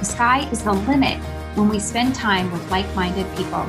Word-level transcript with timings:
The 0.00 0.06
sky 0.06 0.48
is 0.50 0.64
the 0.64 0.72
limit 0.72 1.18
when 1.58 1.68
we 1.68 1.78
spend 1.78 2.14
time 2.14 2.50
with 2.52 2.70
like 2.70 2.86
minded 2.96 3.26
people. 3.36 3.66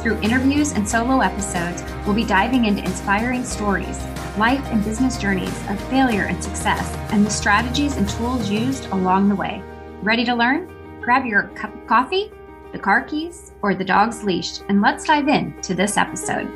Through 0.00 0.20
interviews 0.20 0.70
and 0.70 0.88
solo 0.88 1.18
episodes, 1.18 1.82
we'll 2.06 2.14
be 2.14 2.24
diving 2.24 2.66
into 2.66 2.84
inspiring 2.84 3.42
stories, 3.42 4.00
life 4.38 4.64
and 4.66 4.84
business 4.84 5.18
journeys 5.18 5.68
of 5.68 5.80
failure 5.88 6.26
and 6.26 6.40
success, 6.44 6.94
and 7.12 7.26
the 7.26 7.30
strategies 7.30 7.96
and 7.96 8.08
tools 8.08 8.48
used 8.48 8.86
along 8.92 9.28
the 9.28 9.34
way. 9.34 9.60
Ready 10.00 10.24
to 10.26 10.34
learn? 10.36 10.72
Grab 11.00 11.26
your 11.26 11.48
cup 11.56 11.74
of 11.74 11.84
coffee, 11.88 12.30
the 12.70 12.78
car 12.78 13.02
keys, 13.02 13.50
or 13.60 13.74
the 13.74 13.84
dog's 13.84 14.22
leash, 14.22 14.60
and 14.68 14.80
let's 14.80 15.06
dive 15.06 15.26
in 15.26 15.60
to 15.62 15.74
this 15.74 15.96
episode. 15.96 16.46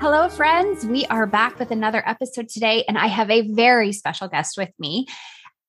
Hello, 0.00 0.28
friends. 0.28 0.84
We 0.84 1.06
are 1.06 1.26
back 1.26 1.60
with 1.60 1.70
another 1.70 2.02
episode 2.04 2.48
today, 2.48 2.84
and 2.88 2.98
I 2.98 3.06
have 3.06 3.30
a 3.30 3.52
very 3.52 3.92
special 3.92 4.26
guest 4.26 4.58
with 4.58 4.70
me. 4.80 5.06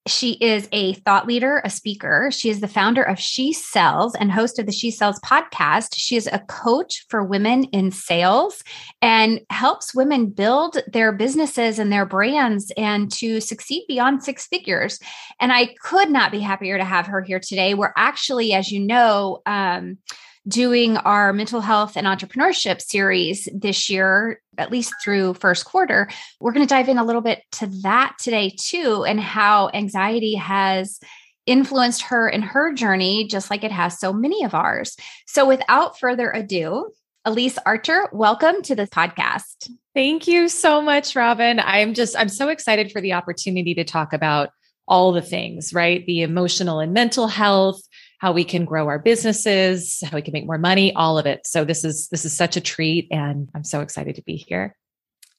She 0.08 0.34
is 0.34 0.68
a 0.72 0.94
thought 0.94 1.28
leader, 1.28 1.62
a 1.64 1.70
speaker. 1.70 2.30
She 2.32 2.50
is 2.50 2.62
the 2.62 2.68
founder 2.68 3.04
of 3.04 3.20
She 3.20 3.54
Sells 3.54 4.16
and 4.16 4.32
host 4.32 4.58
of 4.58 4.66
the 4.66 4.72
She 4.72 4.90
Sells 4.90 5.20
podcast. 5.20 5.96
She 5.96 6.16
is 6.16 6.28
a 6.28 6.40
coach 6.40 7.06
for 7.10 7.24
women 7.24 7.66
in 7.66 7.92
sales 7.92 8.64
and 9.02 9.42
helps 9.50 9.94
women 9.94 10.28
build 10.28 10.78
their 10.88 11.12
businesses 11.12 11.78
and 11.78 11.92
their 11.92 12.06
brands 12.06 12.72
and 12.78 13.12
to 13.14 13.42
succeed 13.42 13.86
beyond 13.88 14.24
six 14.24 14.48
figures. 14.48 15.00
And 15.40 15.52
I 15.52 15.76
could 15.82 16.10
not 16.10 16.32
be 16.32 16.40
happier 16.40 16.78
to 16.78 16.86
have 16.86 17.08
her 17.08 17.22
here 17.22 17.40
today. 17.40 17.74
We're 17.74 17.94
actually, 17.98 18.54
as 18.54 18.72
you 18.72 18.80
know, 18.80 19.42
um, 19.46 19.98
doing 20.48 20.98
our 20.98 21.34
mental 21.34 21.62
health 21.62 21.98
and 21.98 22.08
entrepreneurship 22.08 22.82
series 22.82 23.48
this 23.54 23.90
year, 23.90 24.42
at 24.58 24.72
least 24.72 24.94
through 25.04 25.34
first 25.34 25.66
quarter. 25.66 26.10
We're 26.40 26.54
going 26.54 26.66
to 26.66 26.74
dive 26.74 26.90
in 26.90 26.98
a 26.98 27.04
little 27.04 27.22
bit 27.22 27.42
to 27.54 27.68
that 27.82 28.16
today, 28.20 28.56
too, 28.58 29.04
and 29.06 29.20
how 29.20 29.70
anxiety 29.74 30.36
has 30.36 31.00
influenced 31.46 32.04
her 32.04 32.30
in 32.30 32.42
her 32.42 32.74
journey, 32.74 33.28
just 33.28 33.50
like 33.50 33.64
it 33.64 33.72
has 33.72 34.00
so 34.00 34.14
many 34.14 34.44
of 34.44 34.54
ours. 34.54 34.96
So, 35.28 35.46
without 35.46 36.00
further 36.00 36.32
ado, 36.32 36.92
Elyse 37.26 37.58
Archer, 37.66 38.10
welcome 38.14 38.62
to 38.64 38.76
the 38.76 38.88
podcast. 38.88 39.70
Thank 39.94 40.28
you 40.28 40.48
so 40.48 40.82
much, 40.82 41.16
Robin. 41.16 41.60
I'm 41.60 41.94
just, 41.94 42.16
I'm 42.18 42.30
so 42.30 42.50
excited 42.50 42.92
for 42.92 43.02
the 43.02 43.14
opportunity 43.14 43.74
to 43.74 43.84
talk 43.84 44.14
about 44.14 44.50
all 44.88 45.12
the 45.12 45.22
things, 45.22 45.74
right? 45.74 46.06
The 46.06 46.22
emotional 46.22 46.80
and 46.80 46.94
mental 46.94 47.28
health, 47.28 47.82
how 48.20 48.32
we 48.32 48.44
can 48.44 48.66
grow 48.66 48.88
our 48.88 49.00
businesses, 49.00 50.02
how 50.04 50.16
we 50.16 50.22
can 50.22 50.32
make 50.32 50.46
more 50.46 50.58
money, 50.58 50.94
all 50.94 51.18
of 51.18 51.26
it. 51.26 51.46
So 51.46 51.64
this 51.64 51.84
is 51.84 52.08
this 52.10 52.26
is 52.26 52.36
such 52.36 52.58
a 52.58 52.62
treat 52.62 53.08
and 53.12 53.50
I'm 53.54 53.64
so 53.64 53.82
excited 53.82 54.16
to 54.16 54.24
be 54.24 54.36
here. 54.36 54.76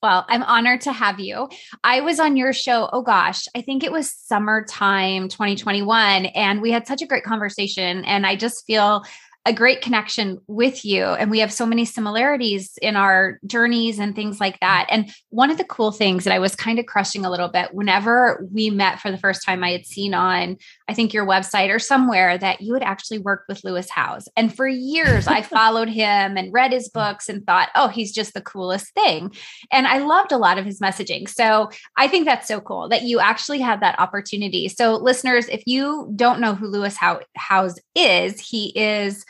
Well, 0.00 0.24
I'm 0.28 0.44
honored 0.44 0.82
to 0.82 0.92
have 0.92 1.18
you. 1.18 1.48
I 1.82 2.02
was 2.02 2.20
on 2.20 2.36
your 2.36 2.52
show, 2.52 2.88
oh 2.92 3.02
gosh, 3.02 3.46
I 3.56 3.62
think 3.62 3.82
it 3.82 3.90
was 3.90 4.12
summertime 4.12 5.28
2021 5.28 6.26
and 6.26 6.62
we 6.62 6.70
had 6.70 6.86
such 6.86 7.02
a 7.02 7.06
great 7.06 7.24
conversation 7.24 8.04
and 8.04 8.24
I 8.24 8.36
just 8.36 8.64
feel 8.64 9.02
a 9.48 9.52
great 9.54 9.80
connection 9.80 10.38
with 10.46 10.84
you. 10.84 11.04
And 11.04 11.30
we 11.30 11.38
have 11.38 11.50
so 11.50 11.64
many 11.64 11.86
similarities 11.86 12.78
in 12.82 12.96
our 12.96 13.40
journeys 13.46 13.98
and 13.98 14.14
things 14.14 14.40
like 14.40 14.60
that. 14.60 14.86
And 14.90 15.10
one 15.30 15.50
of 15.50 15.56
the 15.56 15.64
cool 15.64 15.90
things 15.90 16.24
that 16.24 16.34
I 16.34 16.38
was 16.38 16.54
kind 16.54 16.78
of 16.78 16.84
crushing 16.84 17.24
a 17.24 17.30
little 17.30 17.48
bit 17.48 17.72
whenever 17.72 18.46
we 18.52 18.68
met 18.68 19.00
for 19.00 19.10
the 19.10 19.16
first 19.16 19.46
time, 19.46 19.64
I 19.64 19.70
had 19.70 19.86
seen 19.86 20.12
on, 20.12 20.58
I 20.86 20.92
think, 20.92 21.14
your 21.14 21.24
website 21.24 21.74
or 21.74 21.78
somewhere 21.78 22.36
that 22.36 22.60
you 22.60 22.74
had 22.74 22.82
actually 22.82 23.20
worked 23.20 23.48
with 23.48 23.64
Lewis 23.64 23.88
Howes. 23.88 24.28
And 24.36 24.54
for 24.54 24.68
years, 24.68 25.26
I 25.26 25.40
followed 25.58 25.88
him 25.88 26.36
and 26.36 26.52
read 26.52 26.72
his 26.72 26.90
books 26.90 27.30
and 27.30 27.46
thought, 27.46 27.70
oh, 27.74 27.88
he's 27.88 28.12
just 28.12 28.34
the 28.34 28.42
coolest 28.42 28.92
thing. 28.92 29.34
And 29.72 29.86
I 29.86 30.00
loved 30.00 30.30
a 30.30 30.36
lot 30.36 30.58
of 30.58 30.66
his 30.66 30.78
messaging. 30.78 31.26
So 31.26 31.70
I 31.96 32.06
think 32.06 32.26
that's 32.26 32.48
so 32.48 32.60
cool 32.60 32.90
that 32.90 33.04
you 33.04 33.18
actually 33.18 33.60
had 33.60 33.80
that 33.80 33.98
opportunity. 33.98 34.68
So, 34.68 34.96
listeners, 34.96 35.48
if 35.48 35.62
you 35.64 36.12
don't 36.14 36.38
know 36.38 36.54
who 36.54 36.66
Lewis 36.66 36.98
Howes 37.34 37.80
is, 37.94 38.38
he 38.40 38.78
is 38.78 39.24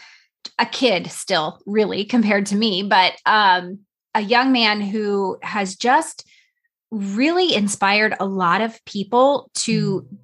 a 0.59 0.67
kid 0.67 1.11
still, 1.11 1.61
really, 1.67 2.05
compared 2.05 2.47
to 2.47 2.57
me, 2.57 2.83
but 2.83 3.15
um, 3.27 3.81
a 4.15 4.21
young 4.21 4.53
man 4.53 4.81
who 4.81 5.39
has 5.43 5.77
just 5.77 6.29
really 6.91 7.55
inspired 7.55 8.15
a 8.19 8.27
lot 8.27 8.61
of 8.61 8.83
people 8.85 9.51
to 9.55 10.01
mm. 10.01 10.17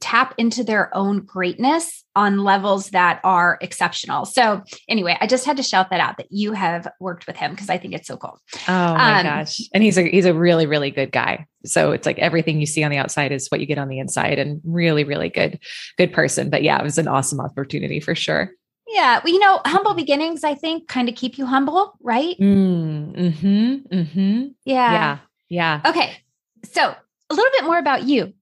tap 0.00 0.34
into 0.38 0.62
their 0.62 0.94
own 0.94 1.20
greatness 1.20 2.04
on 2.14 2.38
levels 2.44 2.90
that 2.90 3.20
are 3.24 3.58
exceptional. 3.62 4.26
So, 4.26 4.62
anyway, 4.88 5.16
I 5.20 5.26
just 5.26 5.46
had 5.46 5.56
to 5.56 5.62
shout 5.62 5.90
that 5.90 6.00
out 6.00 6.18
that 6.18 6.30
you 6.30 6.52
have 6.52 6.86
worked 7.00 7.26
with 7.26 7.36
him 7.36 7.52
because 7.52 7.70
I 7.70 7.78
think 7.78 7.94
it's 7.94 8.06
so 8.06 8.16
cool. 8.16 8.38
Oh 8.68 8.94
my 8.94 9.20
um, 9.20 9.26
gosh. 9.26 9.60
And 9.72 9.82
he's 9.82 9.96
a 9.96 10.02
he's 10.02 10.26
a 10.26 10.34
really 10.34 10.66
really 10.66 10.90
good 10.90 11.10
guy. 11.10 11.46
So, 11.64 11.92
it's 11.92 12.06
like 12.06 12.18
everything 12.18 12.60
you 12.60 12.66
see 12.66 12.84
on 12.84 12.90
the 12.90 12.98
outside 12.98 13.32
is 13.32 13.48
what 13.48 13.60
you 13.60 13.66
get 13.66 13.78
on 13.78 13.88
the 13.88 13.98
inside 13.98 14.38
and 14.38 14.60
really 14.64 15.04
really 15.04 15.30
good 15.30 15.58
good 15.96 16.12
person. 16.12 16.50
But 16.50 16.62
yeah, 16.62 16.78
it 16.78 16.84
was 16.84 16.98
an 16.98 17.08
awesome 17.08 17.40
opportunity 17.40 18.00
for 18.00 18.14
sure. 18.14 18.50
Yeah. 18.90 19.20
Well, 19.22 19.32
you 19.32 19.38
know, 19.38 19.60
humble 19.64 19.94
beginnings, 19.94 20.44
I 20.44 20.54
think, 20.54 20.88
kind 20.88 21.08
of 21.08 21.14
keep 21.14 21.38
you 21.38 21.46
humble, 21.46 21.94
right? 22.02 22.36
Mm, 22.38 23.32
hmm 23.32 23.94
mm-hmm. 23.94 24.46
Yeah. 24.64 24.92
Yeah. 24.92 25.18
Yeah. 25.48 25.80
Okay. 25.86 26.16
So 26.64 26.82
a 26.82 27.34
little 27.34 27.50
bit 27.52 27.64
more 27.64 27.78
about 27.78 28.04
you. 28.04 28.34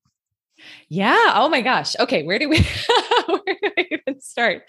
Yeah. 0.88 1.32
Oh 1.34 1.48
my 1.48 1.60
gosh. 1.60 1.94
Okay. 2.00 2.22
Where 2.24 2.38
do 2.38 2.48
we 2.48 2.58
where 3.26 3.56
do 3.62 3.70
I 3.78 3.97
even 4.18 4.20
start? 4.22 4.62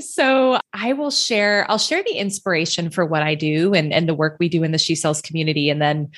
So 0.00 0.58
I 0.72 0.92
will 0.92 1.10
share, 1.10 1.66
I'll 1.70 1.78
share 1.78 2.02
the 2.02 2.14
inspiration 2.14 2.90
for 2.90 3.04
what 3.04 3.22
I 3.22 3.34
do 3.34 3.74
and, 3.74 3.92
and 3.92 4.08
the 4.08 4.14
work 4.14 4.36
we 4.38 4.48
do 4.48 4.62
in 4.62 4.72
the 4.72 4.78
She 4.78 4.94
Sells 4.94 5.20
community. 5.20 5.70
And 5.70 5.80
then 5.80 6.10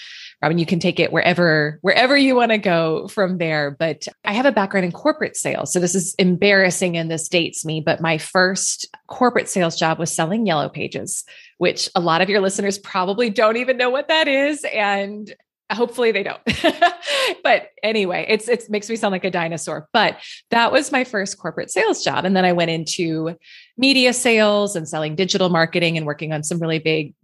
Robin, 0.42 0.58
you 0.58 0.66
can 0.66 0.78
take 0.78 1.00
it 1.00 1.12
wherever, 1.12 1.78
wherever 1.82 2.16
you 2.16 2.36
want 2.36 2.52
to 2.52 2.58
go 2.58 3.08
from 3.08 3.38
there. 3.38 3.70
But 3.70 4.06
I 4.24 4.32
have 4.32 4.46
a 4.46 4.52
background 4.52 4.84
in 4.84 4.92
corporate 4.92 5.36
sales. 5.36 5.72
So 5.72 5.80
this 5.80 5.94
is 5.94 6.14
embarrassing 6.14 6.96
and 6.96 7.10
this 7.10 7.28
dates 7.28 7.64
me, 7.64 7.80
but 7.80 8.00
my 8.00 8.18
first 8.18 8.86
corporate 9.06 9.48
sales 9.48 9.76
job 9.76 9.98
was 9.98 10.14
selling 10.14 10.46
yellow 10.46 10.68
pages, 10.68 11.24
which 11.58 11.88
a 11.94 12.00
lot 12.00 12.20
of 12.20 12.28
your 12.28 12.40
listeners 12.40 12.78
probably 12.78 13.30
don't 13.30 13.56
even 13.56 13.76
know 13.76 13.90
what 13.90 14.08
that 14.08 14.28
is. 14.28 14.64
And 14.72 15.34
hopefully 15.72 16.12
they 16.12 16.22
don't. 16.22 16.40
But 17.42 17.70
anyway 17.82 18.26
it's 18.28 18.48
it 18.48 18.68
makes 18.68 18.88
me 18.88 18.96
sound 18.96 19.12
like 19.12 19.24
a 19.24 19.30
dinosaur. 19.30 19.88
But 19.92 20.18
that 20.50 20.72
was 20.72 20.92
my 20.92 21.04
first 21.04 21.38
corporate 21.38 21.70
sales 21.70 22.02
job. 22.02 22.24
And 22.24 22.36
then 22.36 22.44
i 22.44 22.52
went 22.52 22.70
into 22.70 23.36
media 23.76 24.12
sales 24.12 24.76
and 24.76 24.88
selling 24.88 25.14
digital 25.14 25.48
marketing 25.48 25.96
and 25.96 26.06
working 26.06 26.32
on 26.32 26.42
some 26.42 26.58
really 26.58 26.78
big 26.78 27.14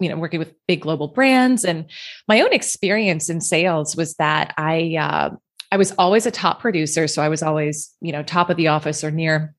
you 0.00 0.08
know 0.08 0.16
working 0.16 0.38
with 0.38 0.54
big 0.66 0.80
global 0.80 1.08
brands. 1.08 1.64
And 1.64 1.86
my 2.28 2.40
own 2.40 2.52
experience 2.52 3.28
in 3.28 3.40
sales 3.40 3.96
was 3.96 4.14
that 4.14 4.54
i 4.56 4.96
uh, 4.96 5.34
i 5.72 5.76
was 5.76 5.92
always 5.98 6.26
a 6.26 6.30
top 6.30 6.60
producer. 6.60 7.08
So 7.08 7.22
i 7.22 7.28
was 7.28 7.42
always 7.42 7.94
you 8.00 8.12
know 8.12 8.22
top 8.22 8.50
of 8.50 8.56
the 8.56 8.68
office 8.68 9.02
or 9.02 9.10
near 9.10 9.54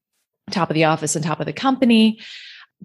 top 0.52 0.70
of 0.70 0.74
the 0.74 0.86
office 0.86 1.16
and 1.16 1.24
top 1.24 1.40
of 1.40 1.46
the 1.46 1.54
company. 1.54 2.20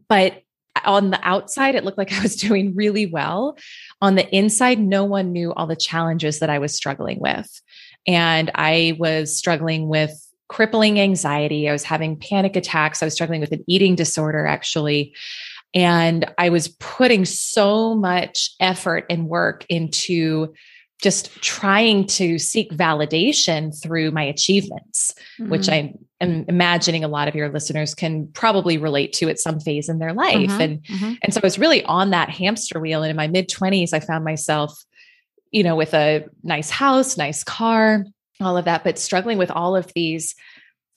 But 0.09 0.43
on 0.85 1.11
the 1.11 1.21
outside, 1.23 1.75
it 1.75 1.85
looked 1.85 1.99
like 1.99 2.13
I 2.13 2.23
was 2.23 2.37
doing 2.49 2.75
really 2.75 3.07
well. 3.07 3.57
On 4.01 4.15
the 4.15 4.35
inside, 4.35 4.79
no 4.79 5.05
one 5.05 5.33
knew 5.33 5.53
all 5.53 5.67
the 5.67 5.77
challenges 5.77 6.39
that 6.41 6.51
I 6.51 6.59
was 6.59 6.75
struggling 6.75 7.21
with. 7.21 7.61
And 8.07 8.51
I 8.55 8.97
was 8.99 9.37
struggling 9.37 9.89
with 9.89 10.13
crippling 10.49 11.01
anxiety. 11.01 11.69
I 11.69 11.73
was 11.73 11.85
having 11.85 12.19
panic 12.19 12.55
attacks. 12.55 13.03
I 13.03 13.07
was 13.07 13.15
struggling 13.15 13.41
with 13.41 13.53
an 13.53 13.65
eating 13.67 13.95
disorder, 13.95 14.47
actually. 14.47 15.15
And 15.75 16.31
I 16.39 16.51
was 16.51 16.69
putting 16.69 17.25
so 17.25 17.95
much 17.95 18.51
effort 18.61 19.07
and 19.11 19.27
work 19.27 19.67
into 19.69 20.55
just 21.05 21.31
trying 21.43 22.07
to 22.07 22.39
seek 22.39 22.73
validation 22.73 23.79
through 23.81 24.11
my 24.11 24.23
achievements, 24.23 25.15
mm-hmm. 25.39 25.51
which 25.51 25.69
I 25.69 25.93
am 26.23 26.47
imagining 26.49 27.05
a 27.05 27.09
lot 27.09 27.29
of 27.29 27.35
your 27.35 27.51
listeners 27.51 27.95
can 27.95 28.27
probably 28.29 28.79
relate 28.79 29.13
to 29.15 29.29
at 29.29 29.39
some 29.39 29.61
phase 29.61 29.91
in 29.91 29.99
their 29.99 30.15
life. 30.15 30.51
Mm-hmm. 30.51 30.61
And 30.61 30.83
mm-hmm. 30.83 31.13
and 31.23 31.35
so 31.35 31.41
I 31.43 31.47
was 31.47 31.59
really 31.59 31.85
on 31.85 32.11
that 32.11 32.31
hamster 32.31 32.81
wheel. 32.81 33.03
And 33.03 33.11
in 33.11 33.17
my 33.17 33.29
mid 33.29 33.51
20s, 33.51 33.93
I 33.93 34.01
found 34.01 34.25
myself, 34.25 34.83
you 35.51 35.63
know, 35.63 35.77
with 35.77 35.93
a 35.93 36.25
nice 36.43 36.71
house, 36.71 37.19
nice 37.19 37.45
car, 37.45 38.07
all 38.41 38.57
of 38.57 38.65
that, 38.65 38.83
but 38.83 38.99
struggling 38.99 39.37
with 39.37 39.51
all 39.51 39.77
of 39.77 39.93
these 39.95 40.35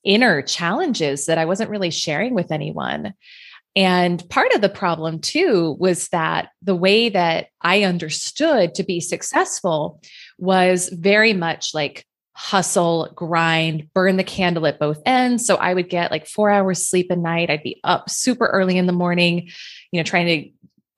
inner 0.05 0.41
challenges 0.41 1.25
that 1.25 1.37
I 1.37 1.43
wasn't 1.43 1.69
really 1.69 1.91
sharing 1.91 2.33
with 2.33 2.49
anyone. 2.49 3.13
And 3.77 4.27
part 4.27 4.53
of 4.53 4.61
the 4.61 4.69
problem 4.69 5.19
too 5.19 5.77
was 5.79 6.07
that 6.07 6.49
the 6.63 6.75
way 6.75 7.09
that 7.09 7.49
I 7.61 7.83
understood 7.83 8.73
to 8.73 8.83
be 8.83 8.99
successful 8.99 10.01
was 10.39 10.89
very 10.89 11.33
much 11.33 11.75
like 11.75 12.03
hustle, 12.33 13.11
grind, 13.13 13.93
burn 13.93 14.17
the 14.17 14.23
candle 14.23 14.65
at 14.65 14.79
both 14.79 14.99
ends. 15.05 15.45
So 15.45 15.57
I 15.57 15.75
would 15.75 15.89
get 15.89 16.09
like 16.09 16.25
four 16.25 16.49
hours 16.49 16.87
sleep 16.87 17.11
a 17.11 17.15
night. 17.15 17.51
I'd 17.51 17.61
be 17.61 17.79
up 17.83 18.09
super 18.09 18.47
early 18.47 18.79
in 18.79 18.87
the 18.87 18.93
morning, 18.93 19.49
you 19.91 19.99
know, 19.99 20.03
trying 20.03 20.25
to 20.25 20.49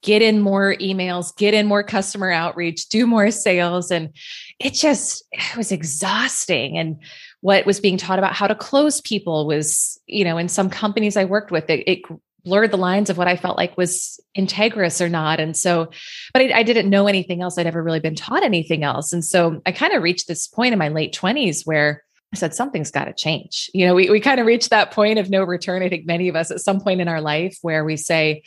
get 0.01 0.21
in 0.21 0.39
more 0.39 0.75
emails, 0.75 1.35
get 1.35 1.53
in 1.53 1.65
more 1.65 1.83
customer 1.83 2.31
outreach, 2.31 2.87
do 2.87 3.05
more 3.05 3.29
sales. 3.29 3.91
And 3.91 4.15
it 4.57 4.73
just, 4.73 5.25
it 5.33 5.57
was 5.57 5.73
exhausting. 5.73 6.77
And 6.77 7.03
what 7.41 7.65
was 7.65 7.81
being 7.81 7.97
taught 7.97 8.19
about 8.19 8.35
how 8.35 8.47
to 8.47 8.55
close 8.55 9.01
people 9.01 9.47
was, 9.47 9.99
you 10.07 10.23
know, 10.23 10.37
in 10.37 10.47
some 10.47 10.69
companies 10.69 11.17
I 11.17 11.25
worked 11.25 11.51
with, 11.51 11.69
it, 11.69 11.83
it 11.85 12.03
blurred 12.43 12.71
the 12.71 12.77
lines 12.77 13.09
of 13.09 13.17
what 13.17 13.27
I 13.27 13.35
felt 13.35 13.57
like 13.57 13.77
was 13.77 14.19
integrous 14.37 15.01
or 15.01 15.09
not. 15.09 15.39
And 15.39 15.55
so, 15.55 15.89
but 16.33 16.41
I, 16.41 16.59
I, 16.59 16.63
didn't 16.63 16.89
know 16.89 17.07
anything 17.07 17.41
else. 17.41 17.57
I'd 17.57 17.67
ever 17.67 17.83
really 17.83 17.99
been 17.99 18.15
taught 18.15 18.43
anything 18.43 18.83
else. 18.83 19.11
And 19.11 19.23
so 19.23 19.61
I 19.65 19.71
kind 19.71 19.93
of 19.93 20.03
reached 20.03 20.27
this 20.27 20.47
point 20.47 20.73
in 20.73 20.79
my 20.79 20.89
late 20.89 21.13
20s 21.13 21.65
where 21.65 22.03
I 22.33 22.37
said, 22.37 22.53
something's 22.53 22.91
got 22.91 23.05
to 23.05 23.13
change. 23.13 23.69
You 23.73 23.87
know, 23.87 23.95
we, 23.95 24.09
we 24.09 24.19
kind 24.19 24.39
of 24.39 24.45
reached 24.45 24.69
that 24.69 24.91
point 24.91 25.19
of 25.19 25.29
no 25.29 25.43
return. 25.43 25.81
I 25.81 25.89
think 25.89 26.05
many 26.05 26.29
of 26.29 26.35
us 26.35 26.51
at 26.51 26.61
some 26.61 26.79
point 26.79 27.01
in 27.01 27.07
our 27.07 27.21
life 27.21 27.57
where 27.61 27.83
we 27.83 27.97
say, 27.97 28.43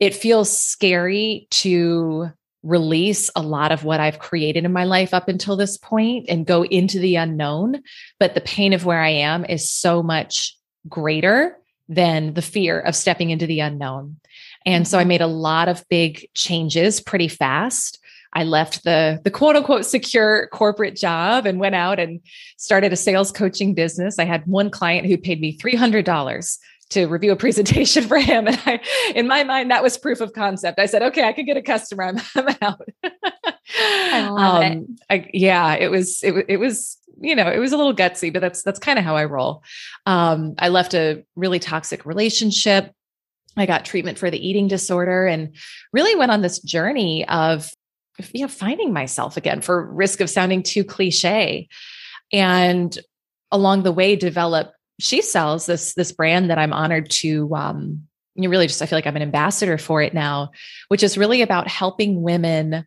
it 0.00 0.14
feels 0.14 0.54
scary 0.54 1.46
to 1.50 2.30
release 2.62 3.30
a 3.34 3.42
lot 3.42 3.72
of 3.72 3.84
what 3.84 4.00
I've 4.00 4.18
created 4.18 4.64
in 4.64 4.72
my 4.72 4.84
life 4.84 5.14
up 5.14 5.28
until 5.28 5.56
this 5.56 5.78
point 5.78 6.26
and 6.28 6.46
go 6.46 6.64
into 6.64 6.98
the 6.98 7.16
unknown. 7.16 7.82
But 8.18 8.34
the 8.34 8.40
pain 8.40 8.72
of 8.72 8.84
where 8.84 9.00
I 9.00 9.10
am 9.10 9.44
is 9.44 9.70
so 9.70 10.02
much 10.02 10.56
greater 10.88 11.56
than 11.90 12.32
the 12.34 12.42
fear 12.42 12.80
of 12.80 12.96
stepping 12.96 13.30
into 13.30 13.46
the 13.46 13.60
unknown. 13.60 14.16
And 14.64 14.86
so 14.86 14.96
I 14.96 15.02
mm-hmm. 15.02 15.08
made 15.08 15.20
a 15.20 15.26
lot 15.26 15.68
of 15.68 15.84
big 15.90 16.28
changes 16.34 17.00
pretty 17.00 17.28
fast. 17.28 17.98
I 18.32 18.44
left 18.44 18.84
the 18.84 19.20
the 19.24 19.30
quote 19.30 19.56
unquote 19.56 19.84
secure 19.84 20.46
corporate 20.52 20.94
job 20.94 21.46
and 21.46 21.58
went 21.58 21.74
out 21.74 21.98
and 21.98 22.20
started 22.56 22.92
a 22.92 22.96
sales 22.96 23.32
coaching 23.32 23.74
business. 23.74 24.20
I 24.20 24.24
had 24.24 24.46
one 24.46 24.70
client 24.70 25.08
who 25.08 25.18
paid 25.18 25.40
me 25.40 25.58
$300 25.58 26.58
to 26.90 27.06
review 27.06 27.32
a 27.32 27.36
presentation 27.44 28.04
for 28.04 28.18
him. 28.18 28.46
And 28.46 28.60
I, 28.66 28.80
in 29.14 29.26
my 29.26 29.42
mind, 29.42 29.72
that 29.72 29.82
was 29.82 29.98
proof 29.98 30.20
of 30.20 30.32
concept. 30.32 30.78
I 30.78 30.86
said, 30.86 31.02
okay, 31.02 31.24
I 31.24 31.32
can 31.32 31.44
get 31.44 31.56
a 31.56 31.62
customer. 31.62 32.04
I'm, 32.04 32.20
I'm 32.36 32.56
out. 32.62 32.88
I 33.78 34.28
love 34.28 34.62
um, 34.62 34.62
it. 34.62 34.84
I, 35.10 35.30
yeah, 35.32 35.74
it 35.74 35.90
was, 35.90 36.22
it, 36.22 36.44
it 36.48 36.56
was, 36.58 36.98
you 37.20 37.34
know, 37.34 37.48
it 37.48 37.58
was 37.58 37.72
a 37.72 37.76
little 37.76 37.94
gutsy, 37.94 38.32
but 38.32 38.40
that's, 38.40 38.62
that's 38.62 38.78
kind 38.78 38.98
of 38.98 39.04
how 39.04 39.16
I 39.16 39.24
roll. 39.26 39.62
Um, 40.06 40.54
I 40.58 40.68
left 40.68 40.94
a 40.94 41.24
really 41.36 41.58
toxic 41.58 42.06
relationship. 42.06 42.92
I 43.56 43.66
got 43.66 43.84
treatment 43.84 44.18
for 44.18 44.30
the 44.30 44.48
eating 44.48 44.68
disorder 44.68 45.26
and 45.26 45.54
really 45.92 46.14
went 46.14 46.30
on 46.30 46.40
this 46.40 46.60
journey 46.60 47.28
of, 47.28 47.70
you 48.32 48.42
know, 48.42 48.48
finding 48.48 48.92
myself 48.92 49.36
again 49.36 49.60
for 49.60 49.92
risk 49.92 50.20
of 50.20 50.30
sounding 50.30 50.62
too 50.62 50.84
cliche. 50.84 51.68
And 52.32 52.96
along 53.50 53.82
the 53.82 53.92
way, 53.92 54.16
develop 54.16 54.72
she 55.00 55.22
sells 55.22 55.66
this 55.66 55.94
this 55.94 56.12
brand 56.12 56.50
that 56.50 56.58
I'm 56.58 56.74
honored 56.74 57.10
to 57.10 57.54
um 57.54 58.02
you 58.34 58.48
really 58.48 58.66
just 58.66 58.82
I 58.82 58.86
feel 58.86 58.96
like 58.96 59.06
I'm 59.06 59.16
an 59.16 59.22
ambassador 59.22 59.78
for 59.78 60.02
it 60.02 60.14
now, 60.14 60.50
which 60.88 61.02
is 61.02 61.18
really 61.18 61.42
about 61.42 61.68
helping 61.68 62.22
women 62.22 62.86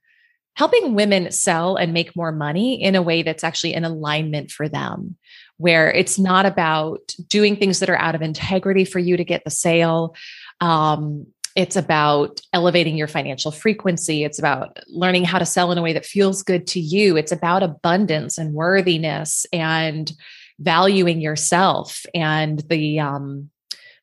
helping 0.56 0.94
women 0.94 1.32
sell 1.32 1.76
and 1.76 1.94
make 1.94 2.16
more 2.16 2.32
money 2.32 2.82
in 2.82 2.96
a 2.96 3.02
way 3.02 3.24
that's 3.24 3.44
actually 3.44 3.74
in 3.74 3.84
alignment 3.84 4.52
for 4.52 4.70
them 4.70 5.18
where 5.58 5.92
it's 5.92 6.20
not 6.20 6.46
about 6.46 7.16
doing 7.28 7.56
things 7.56 7.80
that 7.80 7.90
are 7.90 8.00
out 8.00 8.16
of 8.16 8.22
integrity 8.22 8.86
for 8.86 9.00
you 9.00 9.18
to 9.18 9.24
get 9.24 9.44
the 9.44 9.52
sale. 9.52 10.16
Um, 10.60 11.28
it's 11.56 11.76
about 11.76 12.42
elevating 12.52 12.98
your 12.98 13.08
financial 13.08 13.52
frequency. 13.52 14.24
It's 14.24 14.40
about 14.40 14.80
learning 14.88 15.26
how 15.26 15.38
to 15.38 15.46
sell 15.46 15.72
in 15.72 15.78
a 15.78 15.82
way 15.82 15.94
that 15.94 16.06
feels 16.06 16.42
good 16.42 16.66
to 16.68 16.80
you. 16.80 17.16
It's 17.16 17.32
about 17.32 17.62
abundance 17.62 18.38
and 18.38 18.54
worthiness 18.54 19.46
and 19.54 20.12
valuing 20.60 21.22
yourself. 21.22 22.06
And 22.16 22.60
the 22.70 23.00
um, 23.00 23.50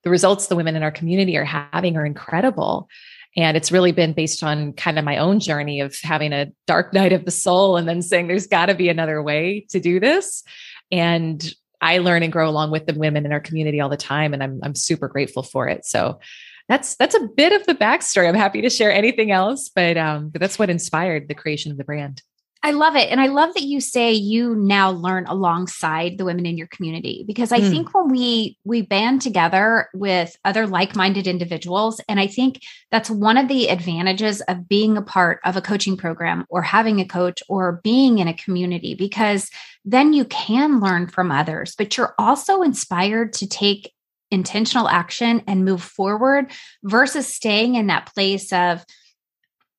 the 0.05 0.11
results 0.11 0.47
the 0.47 0.57
women 0.57 0.77
in 0.77 0.83
our 0.83 0.91
community 0.91 1.37
are 1.37 1.45
having 1.45 1.97
are 1.97 2.07
incredible 2.07 2.89
and 3.37 3.57
it's 3.57 3.73
really 3.73 3.93
been 3.93 4.13
based 4.13 4.43
on 4.43 4.73
kind 4.73 4.99
of 4.99 5.05
my 5.05 5.17
own 5.17 5.41
journey 5.41 5.81
of 5.81 5.97
having 6.03 6.33
a 6.33 6.51
dark 6.67 6.93
night 6.95 7.13
of 7.13 7.25
the 7.25 7.31
soul 7.31 7.77
and 7.77 7.89
then 7.89 8.03
saying 8.03 8.27
there's 8.27 8.47
got 8.47 8.67
to 8.67 8.75
be 8.75 8.89
another 8.89 9.23
way 9.23 9.67
to 9.71 9.81
do 9.81 10.01
this. 10.01 10.43
And 10.91 11.53
i 11.83 11.97
learn 11.97 12.23
and 12.23 12.31
grow 12.31 12.47
along 12.47 12.71
with 12.71 12.85
the 12.85 12.93
women 12.93 13.25
in 13.25 13.33
our 13.33 13.41
community 13.41 13.81
all 13.81 13.89
the 13.89 13.97
time 13.97 14.35
and 14.35 14.43
i'm, 14.43 14.61
I'm 14.63 14.75
super 14.75 15.09
grateful 15.09 15.43
for 15.43 15.67
it. 15.69 15.87
So 15.87 16.21
that's 16.69 16.95
that's 16.97 17.15
a 17.15 17.27
bit 17.27 17.53
of 17.53 17.67
the 17.67 17.75
backstory. 17.75 18.29
I'm 18.29 18.35
happy 18.35 18.63
to 18.63 18.71
share 18.71 18.93
anything 18.93 19.31
else 19.31 19.71
but 19.71 19.97
um 19.97 20.29
but 20.29 20.41
that's 20.41 20.59
what 20.59 20.71
inspired 20.71 21.29
the 21.29 21.35
creation 21.35 21.73
of 21.73 21.79
the 21.79 21.85
brand 21.85 22.23
I 22.63 22.73
love 22.73 22.95
it. 22.95 23.11
And 23.11 23.23
I 23.23 23.29
love 23.29 23.55
that 23.55 23.63
you 23.63 23.81
say 23.81 24.13
you 24.13 24.55
now 24.55 24.91
learn 24.91 25.25
alongside 25.27 26.19
the 26.19 26.27
women 26.27 26.45
in 26.45 26.59
your 26.59 26.67
community 26.67 27.25
because 27.27 27.53
I 27.53 27.61
mm. 27.61 27.71
think 27.71 27.95
when 27.95 28.09
we 28.09 28.59
we 28.65 28.83
band 28.83 29.23
together 29.23 29.89
with 29.95 30.37
other 30.45 30.67
like-minded 30.67 31.27
individuals 31.27 32.03
and 32.07 32.21
I 32.21 32.27
think 32.27 32.61
that's 32.91 33.09
one 33.09 33.39
of 33.39 33.49
the 33.49 33.69
advantages 33.69 34.43
of 34.43 34.69
being 34.69 34.99
a 34.99 35.03
part 35.03 35.41
of 35.45 35.57
a 35.57 35.63
coaching 35.63 35.97
program 35.97 36.45
or 36.51 36.61
having 36.61 37.01
a 37.01 37.07
coach 37.07 37.43
or 37.49 37.81
being 37.83 38.19
in 38.19 38.29
a 38.29 38.35
community 38.35 38.95
because 38.95 39.51
then 39.87 40.13
you 40.13 40.27
can 40.27 40.81
learn 40.81 41.07
from 41.07 41.31
others 41.31 41.75
but 41.79 41.97
you're 41.97 42.15
also 42.19 42.61
inspired 42.61 43.33
to 43.33 43.49
take 43.49 43.95
intentional 44.31 44.89
action 44.89 45.43
and 45.47 45.65
move 45.65 45.83
forward 45.83 46.53
versus 46.85 47.27
staying 47.27 47.75
in 47.75 47.87
that 47.89 48.13
place 48.15 48.53
of 48.53 48.85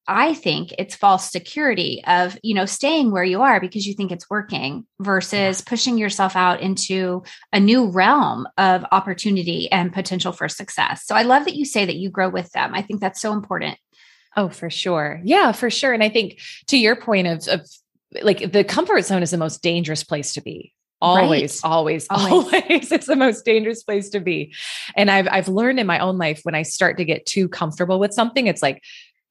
I 0.07 0.33
think 0.33 0.73
it's 0.79 0.95
false 0.95 1.31
security 1.31 2.03
of, 2.07 2.37
you 2.41 2.55
know, 2.55 2.65
staying 2.65 3.11
where 3.11 3.23
you 3.23 3.41
are 3.41 3.59
because 3.59 3.85
you 3.85 3.93
think 3.93 4.11
it's 4.11 4.29
working 4.29 4.85
versus 4.99 5.61
pushing 5.61 5.97
yourself 5.97 6.35
out 6.35 6.59
into 6.59 7.23
a 7.53 7.59
new 7.59 7.87
realm 7.87 8.47
of 8.57 8.83
opportunity 8.91 9.71
and 9.71 9.93
potential 9.93 10.31
for 10.31 10.49
success. 10.49 11.05
So 11.05 11.15
I 11.15 11.21
love 11.21 11.45
that 11.45 11.55
you 11.55 11.65
say 11.65 11.85
that 11.85 11.97
you 11.97 12.09
grow 12.09 12.29
with 12.29 12.51
them. 12.51 12.73
I 12.73 12.81
think 12.81 12.99
that's 12.99 13.21
so 13.21 13.31
important. 13.31 13.77
Oh, 14.35 14.49
for 14.49 14.69
sure. 14.69 15.21
Yeah, 15.23 15.51
for 15.51 15.69
sure. 15.69 15.93
And 15.93 16.03
I 16.03 16.09
think 16.09 16.39
to 16.67 16.77
your 16.77 16.95
point 16.95 17.27
of, 17.27 17.47
of 17.47 17.69
like 18.21 18.51
the 18.51 18.63
comfort 18.63 19.03
zone 19.03 19.21
is 19.21 19.31
the 19.31 19.37
most 19.37 19.61
dangerous 19.61 20.03
place 20.03 20.33
to 20.33 20.41
be 20.41 20.73
always 21.01 21.61
right. 21.63 21.69
always 21.71 22.07
always, 22.11 22.51
always. 22.53 22.91
it's 22.91 23.07
the 23.07 23.15
most 23.15 23.43
dangerous 23.43 23.83
place 23.83 24.09
to 24.09 24.19
be 24.19 24.53
and 24.95 25.09
i've 25.09 25.27
i've 25.29 25.47
learned 25.47 25.79
in 25.79 25.87
my 25.87 25.97
own 25.99 26.17
life 26.17 26.41
when 26.43 26.53
i 26.53 26.61
start 26.61 26.97
to 26.97 27.05
get 27.05 27.25
too 27.25 27.49
comfortable 27.49 27.99
with 27.99 28.13
something 28.13 28.47
it's 28.47 28.61
like 28.61 28.83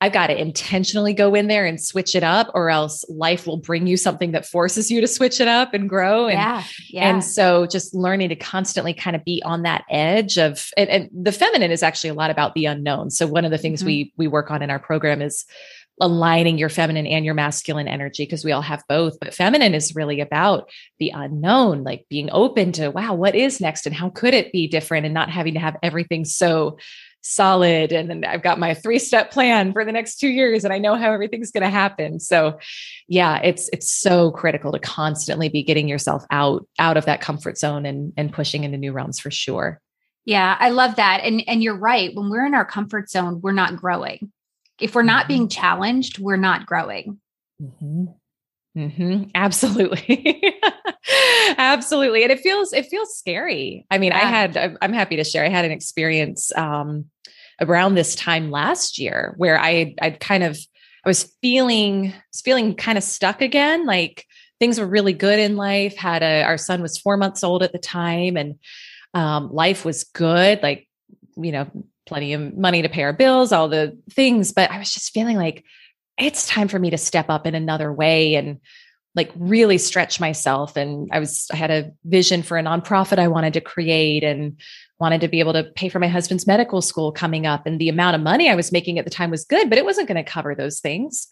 I've 0.02 0.12
got 0.12 0.29
to 0.29 0.41
intentionally 0.41 1.12
go 1.12 1.35
in 1.35 1.49
there 1.49 1.67
and 1.67 1.79
switch 1.81 2.14
it 2.14 2.23
up, 2.23 2.50
or 2.55 2.70
else 2.70 3.04
life 3.11 3.47
will 3.47 3.59
bring 3.59 3.87
you 3.87 3.99
something 3.99 4.33
that 4.33 4.47
forces 4.47 4.90
you 4.90 5.00
to 5.02 5.07
switch 5.07 5.40
it 5.40 5.49
up 5.49 5.75
and 5.75 5.88
grow. 5.88 6.26
And, 6.26 6.38
yeah, 6.38 6.62
yeah. 6.88 7.09
and 7.09 7.23
so 7.23 7.66
just 7.66 7.95
learning 7.95 8.30
to 8.30 8.37
constantly 8.37 8.95
kind 8.95 9.14
of 9.14 9.25
be 9.25 9.42
on 9.45 9.62
that 9.62 9.85
edge 9.90 10.38
of, 10.38 10.69
and, 10.78 10.88
and 10.88 11.11
the 11.12 11.33
feminine 11.33 11.71
is 11.71 11.83
actually 11.83 12.11
a 12.11 12.14
lot 12.14 12.30
about 12.30 12.54
the 12.54 12.64
unknown. 12.64 13.11
So 13.11 13.26
one 13.26 13.45
of 13.45 13.50
the 13.50 13.59
things 13.59 13.80
mm-hmm. 13.80 13.87
we, 13.87 14.12
we 14.16 14.26
work 14.26 14.50
on 14.50 14.62
in 14.62 14.71
our 14.71 14.78
program 14.78 15.21
is 15.21 15.45
aligning 16.00 16.57
your 16.57 16.71
feminine 16.71 17.07
and 17.07 17.25
your 17.25 17.35
masculine 17.35 17.87
energy 17.87 18.25
because 18.25 18.45
we 18.45 18.52
all 18.52 18.62
have 18.62 18.83
both 18.88 19.21
but 19.21 19.35
feminine 19.35 19.75
is 19.75 19.95
really 19.95 20.21
about 20.21 20.71
the 20.99 21.11
unknown 21.11 21.85
like 21.85 22.07
being 22.09 22.30
open 22.33 22.73
to 22.73 22.88
wow 22.90 23.12
what 23.12 23.35
is 23.35 23.61
next 23.61 23.87
and 23.87 23.95
how 23.95 24.09
could 24.09 24.33
it 24.33 24.50
be 24.50 24.66
different 24.66 25.04
and 25.04 25.12
not 25.12 25.28
having 25.28 25.54
to 25.54 25.61
have 25.61 25.76
everything 25.83 26.25
so 26.25 26.78
solid 27.22 27.92
and 27.92 28.08
then 28.08 28.24
I've 28.24 28.42
got 28.42 28.58
my 28.58 28.74
three 28.74 28.98
step 28.98 29.30
plan 29.30 29.72
for 29.72 29.84
the 29.84 29.92
next 29.92 30.16
2 30.20 30.28
years 30.28 30.64
and 30.64 30.72
I 30.72 30.78
know 30.78 30.94
how 30.94 31.12
everything's 31.12 31.50
going 31.50 31.64
to 31.64 31.70
happen. 31.70 32.18
So 32.20 32.58
yeah, 33.08 33.40
it's 33.42 33.68
it's 33.72 33.90
so 33.90 34.30
critical 34.30 34.72
to 34.72 34.78
constantly 34.78 35.48
be 35.48 35.62
getting 35.62 35.88
yourself 35.88 36.24
out 36.30 36.66
out 36.78 36.96
of 36.96 37.04
that 37.06 37.20
comfort 37.20 37.58
zone 37.58 37.86
and 37.86 38.12
and 38.16 38.32
pushing 38.32 38.64
into 38.64 38.78
new 38.78 38.92
realms 38.92 39.20
for 39.20 39.30
sure. 39.30 39.80
Yeah, 40.24 40.56
I 40.58 40.70
love 40.70 40.96
that. 40.96 41.20
And 41.22 41.42
and 41.46 41.62
you're 41.62 41.76
right, 41.76 42.14
when 42.14 42.30
we're 42.30 42.46
in 42.46 42.54
our 42.54 42.64
comfort 42.64 43.10
zone, 43.10 43.40
we're 43.42 43.52
not 43.52 43.76
growing. 43.76 44.32
If 44.80 44.94
we're 44.94 45.02
not 45.02 45.22
mm-hmm. 45.22 45.28
being 45.28 45.48
challenged, 45.48 46.18
we're 46.18 46.36
not 46.36 46.66
growing. 46.66 47.20
Mm-hmm. 47.60 48.06
Mm-hmm. 48.76 49.24
Absolutely. 49.34 50.54
Absolutely. 51.58 52.22
And 52.22 52.32
it 52.32 52.40
feels, 52.40 52.72
it 52.72 52.86
feels 52.86 53.16
scary. 53.16 53.86
I 53.90 53.98
mean, 53.98 54.12
yeah. 54.12 54.18
I 54.18 54.26
had, 54.26 54.78
I'm 54.80 54.92
happy 54.92 55.16
to 55.16 55.24
share, 55.24 55.44
I 55.44 55.48
had 55.48 55.64
an 55.64 55.72
experience 55.72 56.54
um, 56.56 57.06
around 57.60 57.94
this 57.94 58.14
time 58.14 58.50
last 58.50 58.98
year 58.98 59.34
where 59.36 59.60
I, 59.60 59.94
I'd 60.00 60.20
kind 60.20 60.44
of, 60.44 60.58
I 61.04 61.08
was 61.08 61.34
feeling, 61.42 62.12
was 62.32 62.40
feeling 62.42 62.74
kind 62.74 62.98
of 62.98 63.04
stuck 63.04 63.40
again. 63.40 63.86
Like 63.86 64.26
things 64.58 64.78
were 64.78 64.86
really 64.86 65.14
good 65.14 65.38
in 65.38 65.56
life. 65.56 65.96
Had 65.96 66.22
a, 66.22 66.42
our 66.42 66.58
son 66.58 66.82
was 66.82 66.98
four 66.98 67.16
months 67.16 67.42
old 67.42 67.62
at 67.62 67.72
the 67.72 67.78
time 67.78 68.36
and 68.36 68.58
um, 69.14 69.52
life 69.52 69.84
was 69.84 70.04
good. 70.04 70.62
Like, 70.62 70.86
you 71.36 71.52
know, 71.52 71.70
plenty 72.06 72.34
of 72.34 72.56
money 72.56 72.82
to 72.82 72.88
pay 72.88 73.02
our 73.02 73.12
bills, 73.12 73.52
all 73.52 73.68
the 73.68 73.98
things. 74.10 74.52
But 74.52 74.70
I 74.70 74.78
was 74.78 74.92
just 74.92 75.12
feeling 75.12 75.36
like, 75.36 75.64
it's 76.19 76.47
time 76.47 76.69
for 76.69 76.79
me 76.79 76.90
to 76.90 76.99
step 76.99 77.26
up 77.29 77.47
in 77.47 77.55
another 77.55 77.93
way 77.93 78.35
and 78.35 78.61
like 79.17 79.33
really 79.37 79.79
stretch 79.79 80.21
myself 80.21 80.76
and 80.76 81.09
i 81.12 81.19
was 81.19 81.49
i 81.52 81.57
had 81.57 81.71
a 81.71 81.90
vision 82.05 82.43
for 82.43 82.59
a 82.59 82.62
nonprofit 82.62 83.19
i 83.19 83.29
wanted 83.29 83.52
to 83.52 83.61
create 83.61 84.23
and 84.23 84.61
wanted 84.99 85.21
to 85.21 85.29
be 85.29 85.40
able 85.40 85.52
to 85.52 85.64
pay 85.75 85.88
for 85.88 85.99
my 85.99 86.09
husband's 86.09 86.47
medical 86.47 86.81
school 86.81 87.11
coming 87.11 87.47
up 87.47 87.67
and 87.67 87.81
the 87.81 87.88
amount 87.88 88.14
of 88.14 88.23
money 88.23 88.49
i 88.49 88.55
was 88.55 88.71
making 88.71 88.99
at 88.99 89.05
the 89.05 89.11
time 89.11 89.31
was 89.31 89.45
good 89.45 89.69
but 89.69 89.79
it 89.79 89.85
wasn't 89.85 90.07
going 90.07 90.23
to 90.23 90.31
cover 90.31 90.55
those 90.55 90.81
things 90.81 91.26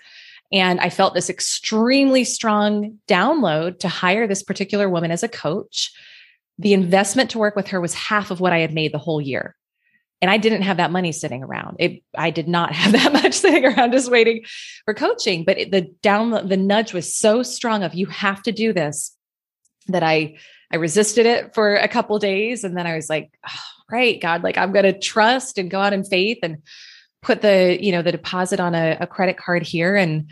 And 0.51 0.81
I 0.81 0.91
felt 0.91 1.15
this 1.15 1.29
extremely 1.29 2.25
strong 2.25 2.99
download 3.07 3.81
to 3.81 3.89
hire 3.89 4.27
this 4.27 4.43
particular 4.43 4.89
woman 4.89 5.11
as 5.11 5.23
a 5.23 5.29
coach. 5.29 5.93
The 6.59 6.73
investment 6.73 7.31
to 7.31 7.39
work 7.39 7.55
with 7.55 7.69
her 7.69 7.81
was 7.81 7.95
half 7.95 8.31
of 8.31 8.41
what 8.41 8.53
I 8.53 8.59
had 8.59 8.73
made 8.73 8.93
the 8.93 8.99
whole 8.99 9.21
year. 9.21 9.55
And 10.21 10.31
I 10.31 10.37
didn't 10.37 10.63
have 10.63 10.79
that 10.79 10.91
money 10.91 11.13
sitting 11.13 11.45
around. 11.45 11.77
It, 11.79 12.03
I 12.17 12.31
did 12.31 12.49
not 12.49 12.73
have 12.75 12.93
that 12.93 13.13
much 13.13 13.35
sitting 13.35 13.65
around 13.65 13.93
just 13.93 14.11
waiting 14.11 14.45
for 14.85 14.95
coaching. 14.95 15.45
But 15.45 15.59
it, 15.59 15.71
the 15.71 15.83
down, 16.03 16.31
the 16.49 16.57
nudge 16.57 16.93
was 16.93 17.15
so 17.15 17.43
strong 17.43 17.83
of 17.83 17.95
you 17.95 18.07
have 18.07 18.43
to 18.45 18.53
do 18.53 18.73
this 18.73 19.15
that 19.89 20.03
I, 20.03 20.37
I 20.71 20.77
resisted 20.77 21.25
it 21.25 21.55
for 21.55 21.75
a 21.75 21.89
couple 21.89 22.19
days, 22.19 22.63
and 22.63 22.77
then 22.77 22.87
I 22.87 22.95
was 22.95 23.09
like, 23.09 23.31
oh, 23.49 23.61
"Great, 23.89 24.21
God! 24.21 24.43
Like 24.43 24.59
I'm 24.59 24.73
going 24.73 24.85
to 24.85 24.99
trust 24.99 25.57
and 25.57 25.71
go 25.71 25.81
out 25.81 25.95
in 25.95 26.05
faith 26.05 26.39
and 26.43 26.59
put 27.23 27.41
the 27.41 27.79
you 27.81 27.93
know 27.93 28.03
the 28.03 28.13
deposit 28.13 28.61
on 28.61 28.75
a, 28.75 28.99
a 29.01 29.07
credit 29.07 29.39
card 29.39 29.63
here 29.63 29.97
and 29.97 30.31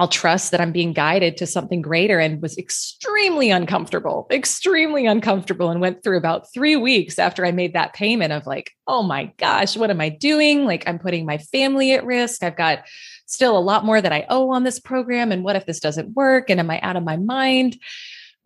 I'll 0.00 0.08
trust 0.08 0.50
that 0.50 0.62
I'm 0.62 0.72
being 0.72 0.94
guided 0.94 1.36
to 1.36 1.46
something 1.46 1.82
greater 1.82 2.18
and 2.18 2.40
was 2.40 2.56
extremely 2.56 3.50
uncomfortable, 3.50 4.26
extremely 4.30 5.04
uncomfortable, 5.04 5.68
and 5.68 5.78
went 5.78 6.02
through 6.02 6.16
about 6.16 6.50
three 6.54 6.74
weeks 6.74 7.18
after 7.18 7.44
I 7.44 7.52
made 7.52 7.74
that 7.74 7.92
payment 7.92 8.32
of 8.32 8.46
like, 8.46 8.70
oh 8.86 9.02
my 9.02 9.30
gosh, 9.36 9.76
what 9.76 9.90
am 9.90 10.00
I 10.00 10.08
doing? 10.08 10.64
Like, 10.64 10.88
I'm 10.88 10.98
putting 10.98 11.26
my 11.26 11.36
family 11.36 11.92
at 11.92 12.06
risk. 12.06 12.42
I've 12.42 12.56
got 12.56 12.86
still 13.26 13.58
a 13.58 13.60
lot 13.60 13.84
more 13.84 14.00
that 14.00 14.10
I 14.10 14.24
owe 14.30 14.52
on 14.52 14.64
this 14.64 14.80
program. 14.80 15.32
And 15.32 15.44
what 15.44 15.56
if 15.56 15.66
this 15.66 15.80
doesn't 15.80 16.16
work? 16.16 16.48
And 16.48 16.58
am 16.58 16.70
I 16.70 16.80
out 16.80 16.96
of 16.96 17.04
my 17.04 17.18
mind? 17.18 17.76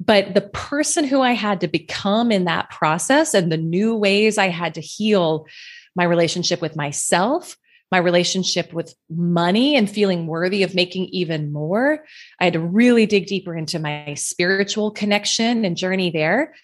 But 0.00 0.34
the 0.34 0.40
person 0.40 1.04
who 1.04 1.20
I 1.20 1.34
had 1.34 1.60
to 1.60 1.68
become 1.68 2.32
in 2.32 2.46
that 2.46 2.70
process 2.70 3.32
and 3.32 3.52
the 3.52 3.56
new 3.56 3.94
ways 3.94 4.38
I 4.38 4.48
had 4.48 4.74
to 4.74 4.80
heal 4.80 5.46
my 5.94 6.02
relationship 6.02 6.60
with 6.60 6.74
myself 6.74 7.56
my 7.94 8.00
relationship 8.00 8.72
with 8.72 8.92
money 9.08 9.76
and 9.76 9.88
feeling 9.88 10.26
worthy 10.26 10.64
of 10.64 10.74
making 10.74 11.04
even 11.12 11.52
more. 11.52 12.04
I 12.40 12.44
had 12.44 12.54
to 12.54 12.58
really 12.58 13.06
dig 13.06 13.28
deeper 13.28 13.56
into 13.56 13.78
my 13.78 14.14
spiritual 14.14 14.90
connection 14.90 15.64
and 15.64 15.76
journey 15.76 16.10
there. 16.10 16.56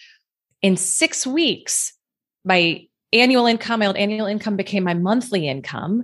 In 0.61 0.77
six 0.77 1.25
weeks, 1.25 1.93
my 2.45 2.85
annual 3.13 3.47
income, 3.47 3.79
my 3.79 3.87
old 3.87 3.97
annual 3.97 4.27
income 4.27 4.57
became 4.57 4.83
my 4.83 4.95
monthly 4.95 5.47
income. 5.47 6.03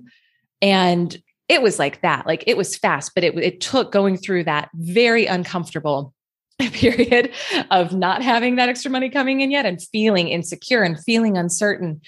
And 0.62 1.20
it 1.48 1.60
was 1.60 1.80
like 1.80 2.02
that. 2.02 2.24
Like 2.24 2.44
it 2.46 2.56
was 2.56 2.76
fast, 2.76 3.10
but 3.12 3.24
it, 3.24 3.36
it 3.36 3.60
took 3.60 3.90
going 3.90 4.18
through 4.18 4.44
that 4.44 4.70
very 4.76 5.26
uncomfortable 5.26 6.14
period 6.60 7.32
of 7.72 7.92
not 7.92 8.22
having 8.22 8.54
that 8.56 8.68
extra 8.68 8.92
money 8.92 9.10
coming 9.10 9.40
in 9.40 9.50
yet 9.50 9.66
and 9.66 9.82
feeling 9.82 10.28
insecure 10.28 10.84
and 10.84 11.02
feeling 11.02 11.36
uncertain 11.36 12.00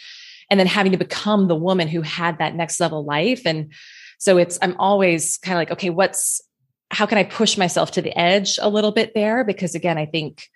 and 0.51 0.59
then 0.59 0.67
having 0.67 0.93
to 0.93 0.99
become 0.99 1.49
the 1.49 1.55
woman 1.55 1.89
who 1.89 2.03
had 2.03 2.39
that 2.39 2.55
next 2.55 2.81
level 2.81 3.05
life. 3.05 3.43
And 3.45 3.73
so 4.19 4.39
it's, 4.39 4.59
I'm 4.63 4.77
always 4.79 5.39
kind 5.39 5.55
of 5.55 5.61
like, 5.61 5.71
okay, 5.73 5.91
what's, 5.91 6.41
how 6.91 7.07
can 7.07 7.19
I 7.19 7.25
push 7.25 7.59
myself 7.59 7.91
to 7.93 8.03
the 8.03 8.19
edge 8.19 8.59
a 8.61 8.69
little 8.69 8.93
bit 8.93 9.13
there? 9.15 9.45
Because 9.45 9.75
again, 9.75 9.99
I 9.99 10.07
think 10.07 10.49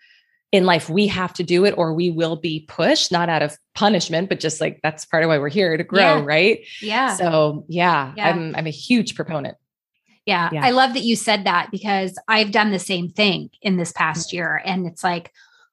in 0.51 0.67
life 0.67 0.91
we 0.91 1.07
have 1.07 1.33
to 1.35 1.43
do 1.43 1.65
it 1.65 1.75
or 1.77 1.95
we 1.95 2.11
will 2.11 2.37
be 2.37 2.67
pushed, 2.69 3.11
not 3.11 3.29
out 3.29 3.43
of 3.43 3.57
punishment, 3.75 4.29
but 4.29 4.41
just 4.41 4.61
like 4.61 4.81
that's 4.83 5.05
part 5.05 5.25
of 5.25 5.29
why 5.29 5.39
we're 5.39 5.49
here 5.49 5.77
to 5.77 5.85
grow, 5.85 6.19
yeah. 6.19 6.23
right? 6.25 6.61
Yeah. 6.81 7.15
So 7.17 7.65
yeah, 7.69 8.13
yeah, 8.17 8.29
I'm 8.29 8.55
I'm 8.55 8.67
a 8.67 8.71
huge 8.71 9.15
proponent. 9.15 9.57
Yeah, 10.27 10.51
yeah. 10.53 10.65
I 10.65 10.71
love 10.71 10.95
that 10.95 11.03
you 11.03 11.17
said 11.17 11.45
that 11.45 11.71
because 11.71 12.19
I've 12.29 12.53
done 12.53 12.71
the 12.71 12.79
same 12.79 13.09
thing 13.09 13.51
in 13.61 13.77
this 13.77 13.93
past 13.93 14.31
mm. 14.31 14.35
year. 14.35 14.63
And 14.65 14.87
it's 14.87 15.03
like, 15.03 15.33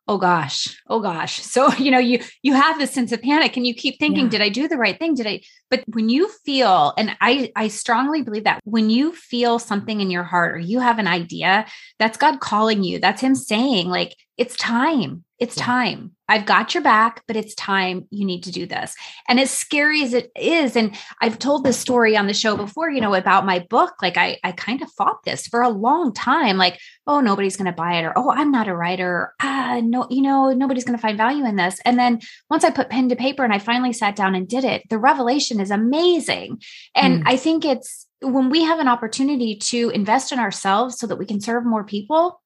oh 0.10 0.18
gosh. 0.18 0.76
Oh 0.88 1.00
gosh. 1.00 1.40
So 1.50 1.74
you 1.74 1.92
know 1.92 2.00
you 2.00 2.20
you 2.42 2.54
have 2.54 2.78
this 2.78 2.92
sense 2.92 3.12
of 3.12 3.22
panic 3.22 3.58
and 3.58 3.66
you 3.66 3.74
keep 3.74 4.00
thinking 4.00 4.26
yeah. 4.26 4.30
did 4.30 4.42
i 4.42 4.50
do 4.50 4.68
the 4.68 4.78
right 4.78 4.98
thing? 4.98 5.16
Did 5.16 5.28
i 5.28 5.42
but 5.70 5.84
when 5.88 6.10
you 6.10 6.30
feel 6.46 6.94
and 6.98 7.16
i 7.22 7.52
i 7.56 7.68
strongly 7.68 8.22
believe 8.22 8.44
that 8.44 8.60
when 8.64 8.90
you 8.90 9.14
feel 9.14 9.60
something 9.60 10.00
in 10.00 10.12
your 10.12 10.24
heart 10.24 10.56
or 10.56 10.60
you 10.60 10.80
have 10.80 11.00
an 11.00 11.08
idea 11.08 11.66
that's 11.98 12.18
god 12.18 12.40
calling 12.40 12.84
you 12.84 13.00
that's 13.00 13.22
him 13.22 13.36
saying 13.36 13.90
like 13.90 14.16
it's 14.40 14.56
time 14.56 15.24
it's 15.40 15.56
time. 15.56 16.12
I've 16.28 16.46
got 16.46 16.74
your 16.74 16.84
back, 16.84 17.24
but 17.26 17.38
it's 17.38 17.56
time 17.56 18.08
you 18.12 18.26
need 18.26 18.44
to 18.44 18.52
do 18.52 18.66
this. 18.66 18.94
And 19.30 19.40
as 19.40 19.50
scary 19.50 20.04
as 20.04 20.14
it 20.14 20.32
is, 20.36 20.76
and 20.76 20.96
I've 21.22 21.40
told 21.40 21.64
this 21.64 21.80
story 21.80 22.18
on 22.18 22.28
the 22.28 22.34
show 22.34 22.58
before, 22.58 22.90
you 22.90 23.00
know, 23.00 23.14
about 23.14 23.46
my 23.46 23.60
book. 23.60 23.94
Like 24.02 24.18
I, 24.18 24.38
I 24.44 24.52
kind 24.52 24.82
of 24.82 24.92
fought 24.92 25.24
this 25.24 25.48
for 25.48 25.62
a 25.62 25.70
long 25.70 26.14
time. 26.14 26.58
Like, 26.58 26.78
oh, 27.08 27.22
nobody's 27.22 27.56
going 27.56 27.68
to 27.68 27.72
buy 27.72 28.00
it, 28.00 28.04
or 28.04 28.14
oh, 28.18 28.30
I'm 28.30 28.52
not 28.52 28.68
a 28.68 28.76
writer. 28.76 29.34
Ah, 29.40 29.80
no, 29.82 30.08
you 30.10 30.22
know, 30.22 30.52
nobody's 30.52 30.84
going 30.84 30.98
to 30.98 31.02
find 31.02 31.18
value 31.18 31.46
in 31.46 31.56
this. 31.56 31.80
And 31.86 31.98
then 31.98 32.20
once 32.50 32.66
I 32.66 32.70
put 32.70 32.90
pen 32.90 33.08
to 33.10 33.16
paper 33.16 33.46
and 33.46 33.54
I 33.54 33.60
finally 33.60 33.94
sat 33.94 34.18
down 34.18 34.36
and 34.36 34.48
did 34.48 34.66
it, 34.66 34.84
the 34.90 35.00
revelation 35.00 35.62
is 35.62 35.72
amazing. 35.72 36.62
And 36.96 37.24
mm. 37.24 37.24
I 37.26 37.38
think 37.38 37.64
it's 37.64 38.08
when 38.22 38.50
we 38.50 38.64
have 38.64 38.80
an 38.80 38.90
opportunity 38.90 39.56
to 39.56 39.90
invest 39.92 40.34
in 40.34 40.40
ourselves 40.40 41.00
so 41.00 41.08
that 41.08 41.16
we 41.16 41.26
can 41.26 41.40
serve 41.40 41.66
more 41.66 41.86
people 41.86 42.42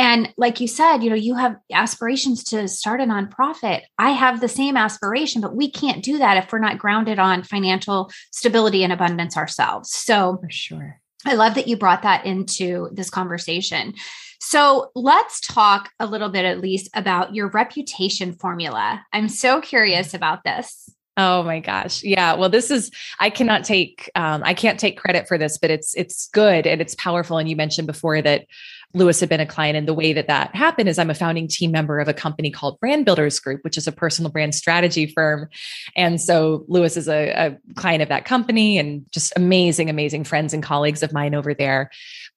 and 0.00 0.32
like 0.38 0.60
you 0.60 0.66
said, 0.66 1.02
you 1.02 1.10
know, 1.10 1.14
you 1.14 1.34
have 1.34 1.58
aspirations 1.70 2.42
to 2.44 2.66
start 2.68 3.02
a 3.02 3.04
nonprofit. 3.04 3.82
I 3.98 4.12
have 4.12 4.40
the 4.40 4.48
same 4.48 4.74
aspiration, 4.74 5.42
but 5.42 5.54
we 5.54 5.70
can't 5.70 6.02
do 6.02 6.16
that 6.16 6.42
if 6.42 6.50
we're 6.50 6.58
not 6.58 6.78
grounded 6.78 7.18
on 7.18 7.42
financial 7.42 8.10
stability 8.32 8.82
and 8.82 8.94
abundance 8.94 9.36
ourselves. 9.36 9.90
So, 9.92 10.38
for 10.40 10.50
sure. 10.50 10.98
I 11.26 11.34
love 11.34 11.54
that 11.54 11.68
you 11.68 11.76
brought 11.76 12.00
that 12.00 12.24
into 12.24 12.88
this 12.94 13.10
conversation. 13.10 13.92
So, 14.40 14.90
let's 14.94 15.38
talk 15.38 15.90
a 16.00 16.06
little 16.06 16.30
bit 16.30 16.46
Elyse 16.46 16.88
about 16.94 17.34
your 17.34 17.48
reputation 17.48 18.32
formula. 18.32 19.04
I'm 19.12 19.28
so 19.28 19.60
curious 19.60 20.14
about 20.14 20.44
this. 20.44 20.88
Oh 21.18 21.42
my 21.42 21.60
gosh. 21.60 22.02
Yeah. 22.02 22.34
Well, 22.34 22.48
this 22.48 22.70
is 22.70 22.90
I 23.18 23.28
cannot 23.28 23.64
take 23.64 24.10
um 24.14 24.42
I 24.44 24.54
can't 24.54 24.80
take 24.80 24.98
credit 24.98 25.28
for 25.28 25.36
this, 25.36 25.58
but 25.58 25.70
it's 25.70 25.94
it's 25.94 26.28
good 26.28 26.66
and 26.66 26.80
it's 26.80 26.94
powerful 26.94 27.36
and 27.36 27.50
you 27.50 27.56
mentioned 27.56 27.86
before 27.86 28.22
that 28.22 28.46
Lewis 28.92 29.20
had 29.20 29.28
been 29.28 29.40
a 29.40 29.46
client. 29.46 29.76
And 29.76 29.86
the 29.86 29.94
way 29.94 30.12
that 30.12 30.26
that 30.26 30.54
happened 30.54 30.88
is 30.88 30.98
I'm 30.98 31.10
a 31.10 31.14
founding 31.14 31.46
team 31.46 31.70
member 31.70 32.00
of 32.00 32.08
a 32.08 32.14
company 32.14 32.50
called 32.50 32.80
Brand 32.80 33.04
Builders 33.04 33.38
Group, 33.38 33.62
which 33.62 33.76
is 33.76 33.86
a 33.86 33.92
personal 33.92 34.30
brand 34.30 34.54
strategy 34.54 35.06
firm. 35.06 35.48
And 35.96 36.20
so 36.20 36.64
Lewis 36.68 36.96
is 36.96 37.08
a, 37.08 37.30
a 37.30 37.72
client 37.74 38.02
of 38.02 38.08
that 38.08 38.24
company 38.24 38.78
and 38.78 39.04
just 39.12 39.32
amazing, 39.36 39.90
amazing 39.90 40.24
friends 40.24 40.52
and 40.52 40.62
colleagues 40.62 41.02
of 41.02 41.12
mine 41.12 41.34
over 41.34 41.54
there. 41.54 41.90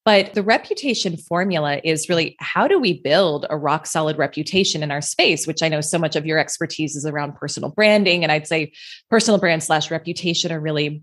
But 0.05 0.33
the 0.33 0.43
reputation 0.43 1.15
formula 1.15 1.79
is 1.83 2.09
really 2.09 2.35
how 2.39 2.67
do 2.67 2.77
we 2.77 2.99
build 3.01 3.45
a 3.49 3.57
rock 3.57 3.87
solid 3.87 4.17
reputation 4.17 4.83
in 4.83 4.91
our 4.91 5.01
space, 5.01 5.47
which 5.47 5.63
I 5.63 5.69
know 5.69 5.81
so 5.81 5.97
much 5.97 6.15
of 6.15 6.25
your 6.25 6.37
expertise 6.37 6.95
is 6.95 7.05
around 7.05 7.35
personal 7.35 7.69
branding. 7.69 8.21
And 8.21 8.31
I'd 8.31 8.47
say 8.47 8.73
personal 9.09 9.39
brand 9.39 9.63
slash 9.63 9.89
reputation 9.89 10.51
are 10.51 10.59
really 10.59 11.01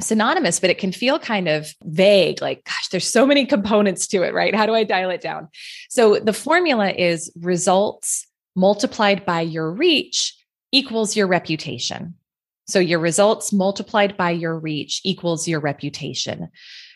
synonymous, 0.00 0.58
but 0.60 0.70
it 0.70 0.78
can 0.78 0.92
feel 0.92 1.18
kind 1.18 1.48
of 1.48 1.74
vague 1.84 2.40
like, 2.40 2.64
gosh, 2.64 2.88
there's 2.88 3.06
so 3.06 3.26
many 3.26 3.46
components 3.56 4.06
to 4.08 4.22
it, 4.22 4.34
right? 4.34 4.54
How 4.54 4.66
do 4.66 4.74
I 4.74 4.84
dial 4.84 5.10
it 5.10 5.20
down? 5.20 5.48
So 5.88 6.18
the 6.18 6.32
formula 6.32 6.90
is 6.90 7.32
results 7.40 8.26
multiplied 8.56 9.24
by 9.24 9.40
your 9.40 9.70
reach 9.70 10.36
equals 10.72 11.16
your 11.16 11.26
reputation. 11.26 12.14
So 12.66 12.78
your 12.78 12.98
results 12.98 13.52
multiplied 13.52 14.16
by 14.16 14.30
your 14.30 14.58
reach 14.58 15.00
equals 15.04 15.46
your 15.48 15.60
reputation. 15.60 16.48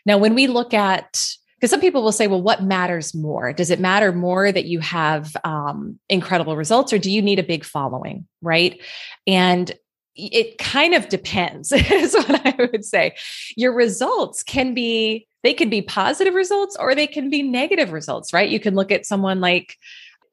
Now, 0.04 0.18
when 0.18 0.34
we 0.34 0.46
look 0.46 0.72
at 0.72 1.20
because 1.56 1.70
some 1.70 1.80
people 1.80 2.02
will 2.02 2.12
say, 2.12 2.26
well, 2.26 2.42
what 2.42 2.62
matters 2.62 3.14
more? 3.14 3.52
Does 3.52 3.70
it 3.70 3.80
matter 3.80 4.12
more 4.12 4.52
that 4.52 4.66
you 4.66 4.78
have 4.80 5.34
um, 5.42 5.98
incredible 6.10 6.54
results 6.54 6.92
or 6.92 6.98
do 6.98 7.10
you 7.10 7.22
need 7.22 7.38
a 7.38 7.42
big 7.42 7.64
following? 7.64 8.26
Right. 8.42 8.82
And 9.26 9.72
it 10.16 10.58
kind 10.58 10.94
of 10.94 11.08
depends 11.08 11.72
is 11.72 12.14
what 12.14 12.46
i 12.46 12.54
would 12.58 12.84
say. 12.84 13.14
Your 13.56 13.72
results 13.72 14.42
can 14.42 14.74
be 14.74 15.26
they 15.42 15.54
can 15.54 15.70
be 15.70 15.82
positive 15.82 16.34
results 16.34 16.76
or 16.78 16.94
they 16.94 17.06
can 17.06 17.30
be 17.30 17.42
negative 17.42 17.92
results 17.92 18.32
right? 18.32 18.48
You 18.48 18.60
can 18.60 18.74
look 18.74 18.90
at 18.90 19.06
someone 19.06 19.40
like 19.40 19.76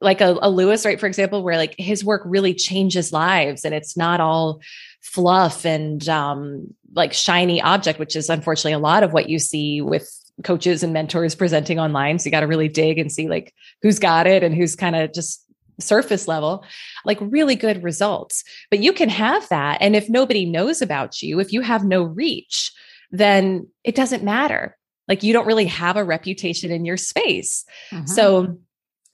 like 0.01 0.21
a, 0.21 0.37
a 0.41 0.49
lewis 0.49 0.85
right 0.85 0.99
for 0.99 1.07
example 1.07 1.43
where 1.43 1.57
like 1.57 1.75
his 1.77 2.03
work 2.03 2.21
really 2.25 2.53
changes 2.53 3.13
lives 3.13 3.63
and 3.63 3.73
it's 3.73 3.95
not 3.95 4.19
all 4.19 4.59
fluff 5.01 5.65
and 5.65 6.09
um 6.09 6.73
like 6.93 7.13
shiny 7.13 7.61
object 7.61 7.99
which 7.99 8.15
is 8.15 8.29
unfortunately 8.29 8.73
a 8.73 8.79
lot 8.79 9.03
of 9.03 9.13
what 9.13 9.29
you 9.29 9.39
see 9.39 9.81
with 9.81 10.09
coaches 10.43 10.81
and 10.81 10.93
mentors 10.93 11.35
presenting 11.35 11.79
online. 11.79 12.17
So 12.17 12.25
you 12.25 12.31
got 12.31 12.39
to 12.39 12.47
really 12.47 12.67
dig 12.67 12.97
and 12.97 13.11
see 13.11 13.27
like 13.27 13.53
who's 13.81 13.99
got 13.99 14.25
it 14.25 14.43
and 14.43 14.55
who's 14.55 14.75
kind 14.75 14.95
of 14.95 15.13
just 15.13 15.42
surface 15.79 16.27
level, 16.27 16.65
like 17.05 17.17
really 17.21 17.55
good 17.55 17.83
results. 17.83 18.43
But 18.69 18.79
you 18.79 18.93
can 18.93 19.09
have 19.09 19.47
that. 19.49 19.77
And 19.81 19.95
if 19.95 20.09
nobody 20.09 20.45
knows 20.45 20.81
about 20.81 21.21
you, 21.21 21.39
if 21.39 21.51
you 21.53 21.61
have 21.61 21.83
no 21.83 22.03
reach, 22.03 22.71
then 23.11 23.67
it 23.83 23.95
doesn't 23.95 24.23
matter. 24.23 24.77
Like 25.07 25.23
you 25.23 25.33
don't 25.33 25.47
really 25.47 25.65
have 25.65 25.97
a 25.97 26.03
reputation 26.03 26.71
in 26.71 26.85
your 26.85 26.97
space. 26.97 27.65
Mm-hmm. 27.91 28.05
So 28.07 28.57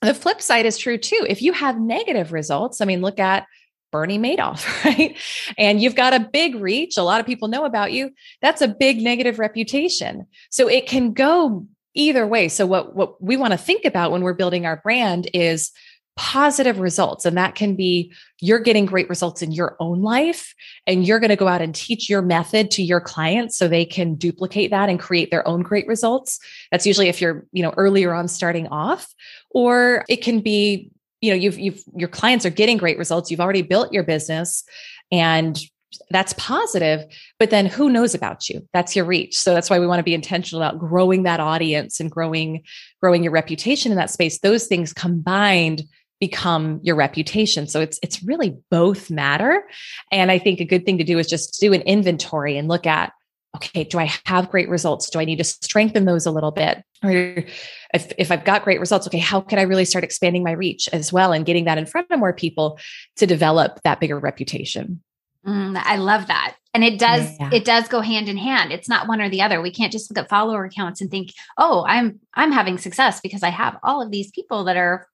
the 0.01 0.13
flip 0.13 0.41
side 0.41 0.65
is 0.65 0.77
true 0.77 0.97
too. 0.97 1.25
If 1.27 1.41
you 1.41 1.51
have 1.53 1.79
negative 1.79 2.31
results, 2.31 2.81
I 2.81 2.85
mean, 2.85 3.01
look 3.01 3.19
at 3.19 3.45
Bernie 3.91 4.19
Madoff, 4.19 4.65
right? 4.85 5.17
And 5.57 5.81
you've 5.81 5.95
got 5.95 6.13
a 6.13 6.19
big 6.19 6.55
reach, 6.55 6.97
a 6.97 7.03
lot 7.03 7.19
of 7.19 7.25
people 7.25 7.47
know 7.47 7.65
about 7.65 7.91
you. 7.91 8.11
That's 8.41 8.61
a 8.61 8.67
big 8.67 9.01
negative 9.01 9.39
reputation. 9.39 10.27
So 10.49 10.67
it 10.69 10.87
can 10.87 11.13
go 11.13 11.65
either 11.95 12.25
way. 12.25 12.47
So 12.47 12.65
what 12.65 12.95
what 12.95 13.21
we 13.21 13.35
want 13.35 13.51
to 13.51 13.57
think 13.57 13.85
about 13.85 14.11
when 14.11 14.21
we're 14.21 14.33
building 14.33 14.65
our 14.65 14.77
brand 14.77 15.29
is 15.33 15.71
positive 16.19 16.79
results. 16.79 17.23
And 17.23 17.37
that 17.37 17.55
can 17.55 17.77
be 17.77 18.13
you're 18.41 18.59
getting 18.59 18.85
great 18.85 19.07
results 19.07 19.41
in 19.41 19.53
your 19.53 19.77
own 19.79 20.01
life 20.01 20.53
and 20.85 21.07
you're 21.07 21.19
going 21.21 21.29
to 21.29 21.37
go 21.37 21.47
out 21.47 21.61
and 21.61 21.73
teach 21.73 22.09
your 22.09 22.21
method 22.21 22.69
to 22.71 22.83
your 22.83 22.99
clients 22.99 23.57
so 23.57 23.69
they 23.69 23.85
can 23.85 24.15
duplicate 24.15 24.69
that 24.71 24.89
and 24.89 24.99
create 24.99 25.31
their 25.31 25.47
own 25.47 25.61
great 25.61 25.87
results. 25.87 26.37
That's 26.71 26.85
usually 26.85 27.07
if 27.07 27.21
you're, 27.21 27.47
you 27.53 27.63
know, 27.63 27.73
earlier 27.77 28.13
on 28.13 28.27
starting 28.27 28.67
off 28.67 29.07
or 29.51 30.03
it 30.09 30.17
can 30.17 30.41
be 30.41 30.91
you 31.21 31.31
know 31.31 31.35
you've 31.35 31.57
you've 31.57 31.83
your 31.95 32.09
clients 32.09 32.45
are 32.45 32.49
getting 32.49 32.77
great 32.77 32.97
results 32.97 33.29
you've 33.29 33.41
already 33.41 33.61
built 33.61 33.91
your 33.91 34.03
business 34.03 34.63
and 35.11 35.59
that's 36.11 36.31
positive 36.37 37.03
but 37.39 37.49
then 37.49 37.65
who 37.65 37.89
knows 37.89 38.15
about 38.15 38.47
you 38.47 38.65
that's 38.71 38.95
your 38.95 39.03
reach 39.03 39.37
so 39.37 39.53
that's 39.53 39.69
why 39.69 39.79
we 39.79 39.87
want 39.87 39.99
to 39.99 40.03
be 40.03 40.13
intentional 40.13 40.63
about 40.63 40.79
growing 40.79 41.23
that 41.23 41.41
audience 41.41 41.99
and 41.99 42.09
growing 42.09 42.63
growing 43.01 43.21
your 43.21 43.33
reputation 43.33 43.91
in 43.91 43.97
that 43.97 44.09
space 44.09 44.39
those 44.39 44.65
things 44.65 44.93
combined 44.93 45.83
become 46.19 46.79
your 46.83 46.95
reputation 46.95 47.67
so 47.67 47.79
it's 47.79 47.99
it's 48.03 48.21
really 48.23 48.57
both 48.69 49.09
matter 49.09 49.63
and 50.11 50.31
i 50.31 50.37
think 50.37 50.59
a 50.59 50.65
good 50.65 50.85
thing 50.85 50.97
to 50.97 51.03
do 51.03 51.17
is 51.17 51.27
just 51.27 51.59
do 51.59 51.73
an 51.73 51.81
inventory 51.81 52.57
and 52.57 52.67
look 52.67 52.85
at 52.85 53.13
okay 53.55 53.83
do 53.83 53.97
i 53.97 54.11
have 54.25 54.49
great 54.49 54.69
results 54.69 55.09
do 55.09 55.19
i 55.19 55.25
need 55.25 55.37
to 55.37 55.43
strengthen 55.43 56.05
those 56.05 56.25
a 56.25 56.31
little 56.31 56.51
bit 56.51 56.83
or 57.03 57.11
if, 57.93 58.11
if 58.17 58.31
i've 58.31 58.43
got 58.43 58.63
great 58.63 58.79
results 58.79 59.07
okay 59.07 59.17
how 59.17 59.39
can 59.39 59.59
i 59.59 59.63
really 59.63 59.85
start 59.85 60.03
expanding 60.03 60.43
my 60.43 60.51
reach 60.51 60.89
as 60.91 61.13
well 61.13 61.31
and 61.31 61.45
getting 61.45 61.65
that 61.65 61.77
in 61.77 61.85
front 61.85 62.07
of 62.11 62.19
more 62.19 62.33
people 62.33 62.77
to 63.15 63.25
develop 63.25 63.79
that 63.83 63.99
bigger 63.99 64.19
reputation 64.19 65.01
Mm, 65.47 65.81
I 65.83 65.95
love 65.95 66.27
that. 66.27 66.55
And 66.73 66.83
it 66.83 66.99
does 66.99 67.35
yeah. 67.39 67.49
it 67.51 67.65
does 67.65 67.87
go 67.87 68.01
hand 68.01 68.29
in 68.29 68.37
hand. 68.37 68.71
It's 68.71 68.89
not 68.89 69.07
one 69.07 69.21
or 69.21 69.29
the 69.29 69.41
other. 69.41 69.61
We 69.61 69.71
can't 69.71 69.91
just 69.91 70.11
look 70.11 70.23
at 70.23 70.29
follower 70.29 70.65
accounts 70.65 71.01
and 71.01 71.09
think, 71.09 71.31
"Oh, 71.57 71.85
I'm 71.87 72.19
I'm 72.35 72.51
having 72.51 72.77
success 72.77 73.21
because 73.21 73.41
I 73.41 73.49
have 73.49 73.77
all 73.81 74.01
of 74.01 74.11
these 74.11 74.31
people 74.31 74.65
that 74.65 74.77
are 74.77 75.07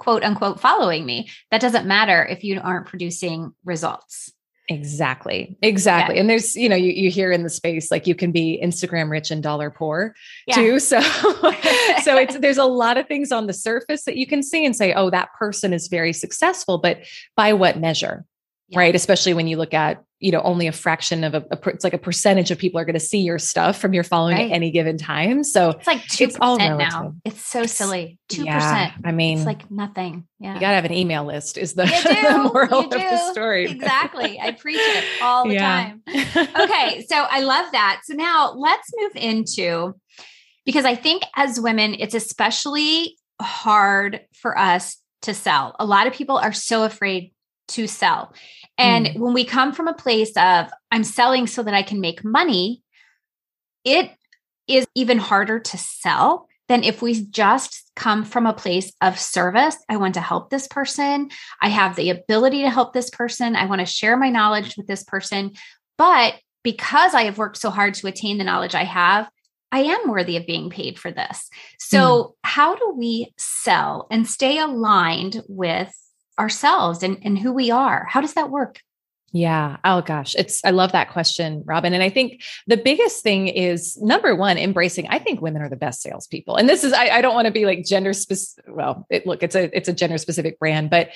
quote 0.00 0.24
unquote 0.24 0.58
following 0.58 1.06
me." 1.06 1.28
That 1.52 1.60
doesn't 1.60 1.86
matter 1.86 2.24
if 2.24 2.42
you 2.42 2.60
aren't 2.60 2.86
producing 2.86 3.52
results. 3.64 4.32
Exactly. 4.70 5.58
Exactly. 5.62 6.14
Yeah. 6.14 6.20
And 6.20 6.30
there's, 6.30 6.54
you 6.54 6.68
know, 6.68 6.76
you, 6.76 6.92
you 6.92 7.10
hear 7.10 7.32
in 7.32 7.42
the 7.42 7.50
space 7.50 7.90
like 7.90 8.06
you 8.06 8.14
can 8.14 8.30
be 8.30 8.60
Instagram 8.62 9.10
rich 9.10 9.32
and 9.32 9.42
dollar 9.42 9.68
poor 9.68 10.14
yeah. 10.46 10.54
too. 10.54 10.78
So 10.78 11.00
so 12.04 12.16
it's 12.16 12.38
there's 12.38 12.56
a 12.56 12.64
lot 12.64 12.96
of 12.96 13.08
things 13.08 13.32
on 13.32 13.48
the 13.48 13.52
surface 13.52 14.04
that 14.04 14.16
you 14.16 14.28
can 14.28 14.44
see 14.44 14.64
and 14.64 14.76
say, 14.76 14.92
oh, 14.94 15.10
that 15.10 15.34
person 15.34 15.72
is 15.72 15.88
very 15.88 16.12
successful, 16.12 16.78
but 16.78 17.00
by 17.36 17.52
what 17.52 17.80
measure? 17.80 18.24
Yeah. 18.70 18.78
right? 18.78 18.94
Especially 18.94 19.34
when 19.34 19.46
you 19.46 19.56
look 19.56 19.74
at, 19.74 20.02
you 20.20 20.30
know, 20.30 20.40
only 20.42 20.66
a 20.66 20.72
fraction 20.72 21.24
of 21.24 21.34
a, 21.34 21.44
a 21.50 21.68
it's 21.68 21.82
like 21.82 21.92
a 21.92 21.98
percentage 21.98 22.50
of 22.50 22.58
people 22.58 22.78
are 22.78 22.84
going 22.84 22.94
to 22.94 23.00
see 23.00 23.18
your 23.18 23.38
stuff 23.38 23.78
from 23.78 23.92
your 23.92 24.04
following 24.04 24.36
right. 24.36 24.50
at 24.50 24.54
any 24.54 24.70
given 24.70 24.96
time. 24.96 25.42
So 25.42 25.70
it's 25.70 25.86
like 25.86 26.02
2% 26.02 26.20
it's 26.20 26.36
all 26.40 26.58
now. 26.58 27.14
It's 27.24 27.44
so 27.44 27.64
silly. 27.64 28.18
2%. 28.30 28.44
Yeah, 28.44 28.92
I 29.04 29.12
mean, 29.12 29.38
it's 29.38 29.46
like 29.46 29.70
nothing. 29.70 30.26
Yeah. 30.38 30.54
You 30.54 30.60
got 30.60 30.70
to 30.70 30.74
have 30.76 30.84
an 30.84 30.92
email 30.92 31.24
list 31.24 31.58
is 31.58 31.74
the, 31.74 31.84
the 31.84 32.50
moral 32.52 32.84
of 32.84 32.90
the 32.90 33.32
story. 33.32 33.70
Exactly. 33.70 34.38
I 34.38 34.52
preach 34.52 34.78
it 34.80 35.04
all 35.22 35.48
the 35.48 35.54
yeah. 35.54 35.60
time. 35.60 36.02
Okay. 36.08 37.04
So 37.08 37.16
I 37.16 37.40
love 37.40 37.72
that. 37.72 38.02
So 38.04 38.14
now 38.14 38.52
let's 38.52 38.88
move 38.96 39.12
into, 39.16 39.94
because 40.64 40.84
I 40.84 40.94
think 40.94 41.24
as 41.34 41.58
women, 41.58 41.94
it's 41.98 42.14
especially 42.14 43.16
hard 43.40 44.20
for 44.34 44.56
us 44.56 44.98
to 45.22 45.34
sell. 45.34 45.74
A 45.78 45.84
lot 45.84 46.06
of 46.06 46.12
people 46.12 46.36
are 46.36 46.52
so 46.52 46.84
afraid 46.84 47.32
to 47.68 47.86
sell. 47.86 48.34
And 48.80 49.06
mm. 49.06 49.18
when 49.18 49.34
we 49.34 49.44
come 49.44 49.72
from 49.72 49.88
a 49.88 49.94
place 49.94 50.32
of 50.36 50.70
I'm 50.90 51.04
selling 51.04 51.46
so 51.46 51.62
that 51.62 51.74
I 51.74 51.82
can 51.82 52.00
make 52.00 52.24
money, 52.24 52.82
it 53.84 54.10
is 54.66 54.86
even 54.94 55.18
harder 55.18 55.60
to 55.60 55.78
sell 55.78 56.48
than 56.68 56.82
if 56.82 57.02
we 57.02 57.26
just 57.26 57.90
come 57.94 58.24
from 58.24 58.46
a 58.46 58.54
place 58.54 58.92
of 59.02 59.18
service. 59.18 59.76
I 59.88 59.98
want 59.98 60.14
to 60.14 60.20
help 60.20 60.48
this 60.48 60.66
person. 60.66 61.28
I 61.60 61.68
have 61.68 61.96
the 61.96 62.10
ability 62.10 62.62
to 62.62 62.70
help 62.70 62.92
this 62.92 63.10
person. 63.10 63.54
I 63.54 63.66
want 63.66 63.80
to 63.80 63.86
share 63.86 64.16
my 64.16 64.30
knowledge 64.30 64.76
with 64.76 64.86
this 64.86 65.04
person. 65.04 65.52
But 65.98 66.34
because 66.62 67.12
I 67.12 67.24
have 67.24 67.38
worked 67.38 67.58
so 67.58 67.70
hard 67.70 67.94
to 67.94 68.06
attain 68.06 68.38
the 68.38 68.44
knowledge 68.44 68.74
I 68.74 68.84
have, 68.84 69.28
I 69.72 69.80
am 69.80 70.08
worthy 70.08 70.36
of 70.36 70.46
being 70.46 70.70
paid 70.70 70.98
for 70.98 71.10
this. 71.10 71.50
So, 71.78 71.98
mm. 71.98 72.32
how 72.44 72.74
do 72.76 72.94
we 72.96 73.32
sell 73.36 74.06
and 74.10 74.26
stay 74.26 74.58
aligned 74.58 75.42
with 75.48 75.92
ourselves 76.40 77.02
and, 77.04 77.18
and 77.22 77.38
who 77.38 77.52
we 77.52 77.70
are? 77.70 78.06
How 78.08 78.20
does 78.20 78.34
that 78.34 78.50
work? 78.50 78.80
Yeah. 79.32 79.76
Oh 79.84 80.00
gosh. 80.02 80.34
It's, 80.34 80.60
I 80.64 80.70
love 80.70 80.90
that 80.90 81.12
question, 81.12 81.62
Robin. 81.64 81.94
And 81.94 82.02
I 82.02 82.10
think 82.10 82.42
the 82.66 82.76
biggest 82.76 83.22
thing 83.22 83.46
is 83.46 83.96
number 84.02 84.34
one, 84.34 84.58
embracing, 84.58 85.06
I 85.06 85.20
think 85.20 85.40
women 85.40 85.62
are 85.62 85.68
the 85.68 85.76
best 85.76 86.02
salespeople. 86.02 86.56
And 86.56 86.68
this 86.68 86.82
is, 86.82 86.92
I, 86.92 87.10
I 87.10 87.20
don't 87.20 87.34
want 87.34 87.46
to 87.46 87.52
be 87.52 87.64
like 87.64 87.84
gender 87.84 88.12
specific. 88.12 88.64
Well, 88.74 89.06
it, 89.08 89.28
look, 89.28 89.44
it's 89.44 89.54
a, 89.54 89.70
it's 89.76 89.88
a 89.88 89.92
gender 89.92 90.18
specific 90.18 90.58
brand, 90.58 90.90
but 90.90 91.10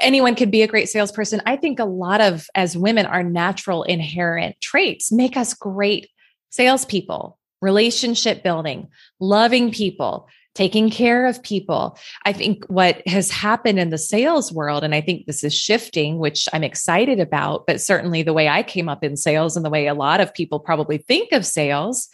anyone 0.00 0.34
could 0.34 0.50
be 0.50 0.60
a 0.60 0.68
great 0.68 0.90
salesperson. 0.90 1.40
I 1.46 1.56
think 1.56 1.78
a 1.78 1.86
lot 1.86 2.20
of, 2.20 2.46
as 2.54 2.76
women, 2.76 3.06
our 3.06 3.22
natural 3.22 3.84
inherent 3.84 4.60
traits 4.60 5.10
make 5.10 5.38
us 5.38 5.54
great 5.54 6.10
salespeople, 6.50 7.38
relationship 7.62 8.42
building, 8.42 8.88
loving 9.18 9.72
people, 9.72 10.28
taking 10.56 10.88
care 10.88 11.26
of 11.26 11.42
people. 11.42 11.98
I 12.24 12.32
think 12.32 12.64
what 12.64 13.06
has 13.06 13.30
happened 13.30 13.78
in 13.78 13.90
the 13.90 13.98
sales 13.98 14.50
world, 14.50 14.82
and 14.82 14.94
I 14.94 15.02
think 15.02 15.26
this 15.26 15.44
is 15.44 15.54
shifting, 15.54 16.18
which 16.18 16.48
I'm 16.52 16.64
excited 16.64 17.20
about, 17.20 17.66
but 17.66 17.80
certainly 17.80 18.22
the 18.22 18.32
way 18.32 18.48
I 18.48 18.62
came 18.62 18.88
up 18.88 19.04
in 19.04 19.18
sales 19.18 19.54
and 19.54 19.66
the 19.66 19.70
way 19.70 19.86
a 19.86 19.94
lot 19.94 20.20
of 20.20 20.32
people 20.32 20.58
probably 20.58 20.96
think 20.96 21.32
of 21.32 21.44
sales 21.44 22.08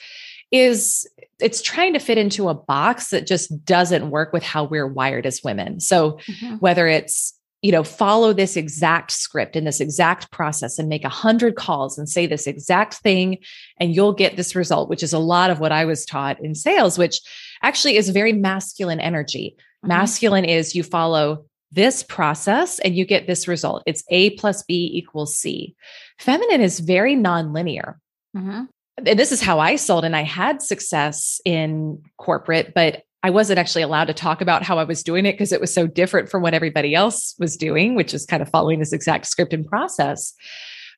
is 0.51 1.09
it's 1.41 1.63
trying 1.63 1.93
to 1.93 2.01
fit 2.01 2.19
into 2.19 2.49
a 2.49 2.55
box 2.55 3.11
that 3.11 3.29
just 3.29 3.65
doesn't 3.65 4.11
work 4.11 4.33
with 4.33 4.43
how 4.43 4.65
we're 4.65 4.89
wired 4.89 5.25
as 5.25 5.43
women. 5.45 5.79
So 5.79 6.19
mm-hmm. 6.27 6.57
whether 6.57 6.89
it's 6.89 7.35
you 7.63 7.71
know 7.71 7.85
follow 7.85 8.33
this 8.33 8.57
exact 8.57 9.13
script 9.13 9.55
and 9.55 9.67
this 9.67 9.81
exact 9.81 10.33
process 10.33 10.81
and 10.81 10.89
make 10.89 11.05
a 11.05 11.09
hundred 11.09 11.55
calls 11.55 11.97
and 11.97 12.09
say 12.09 12.27
this 12.27 12.49
exact 12.49 12.95
thing 12.95 13.39
and 13.79 13.95
you'll 13.95 14.13
get 14.13 14.37
this 14.37 14.57
result 14.57 14.89
which 14.89 15.03
is 15.03 15.13
a 15.13 15.19
lot 15.19 15.49
of 15.49 15.61
what 15.61 15.71
i 15.71 15.85
was 15.85 16.05
taught 16.05 16.41
in 16.45 16.57
sales 16.57 16.99
which 16.99 17.21
actually 17.63 17.97
is 17.97 18.09
very 18.11 18.33
masculine 18.33 19.01
energy 19.01 19.57
mm-hmm. 19.57 19.89
masculine 19.89 20.45
is 20.45 20.75
you 20.75 20.83
follow 20.83 21.45
this 21.71 22.03
process 22.03 22.79
and 22.81 22.97
you 22.97 23.05
get 23.05 23.27
this 23.27 23.49
result 23.49 23.83
it's 23.87 24.05
a 24.11 24.31
plus 24.31 24.63
b 24.63 24.91
equals 24.95 25.37
c 25.37 25.75
feminine 26.19 26.61
is 26.61 26.81
very 26.81 27.17
nonlinear 27.17 27.95
mm-hmm. 28.37 28.65
and 28.99 29.19
this 29.19 29.33
is 29.33 29.41
how 29.41 29.59
i 29.59 29.77
sold 29.77 30.05
and 30.05 30.17
i 30.17 30.23
had 30.23 30.61
success 30.61 31.41
in 31.45 32.03
corporate 32.19 32.75
but 32.75 33.03
I 33.25 33.31
wasn't 33.31 33.59
actually 33.59 33.83
allowed 33.83 34.07
to 34.07 34.15
talk 34.15 34.41
about 34.41 34.65
how 34.65 34.79
I 34.79 34.85
was 34.85 35.05
doing 35.05 35.27
it 35.27 35.33
because 35.33 35.53
it 35.53 35.61
was 35.61 35.73
so 35.73 35.87
different 35.87 36.29
from 36.29 36.43
what 36.43 36.55
everybody 36.55 36.95
else 36.95 37.37
was 37.39 37.57
doing, 37.57 37.95
which 37.95 38.13
is 38.13 38.27
kind 38.27 38.43
of 38.43 38.49
following 38.49 38.81
this 38.81 38.93
exact 38.93 39.27
script 39.27 39.53
and 39.53 39.65
process. 39.65 40.35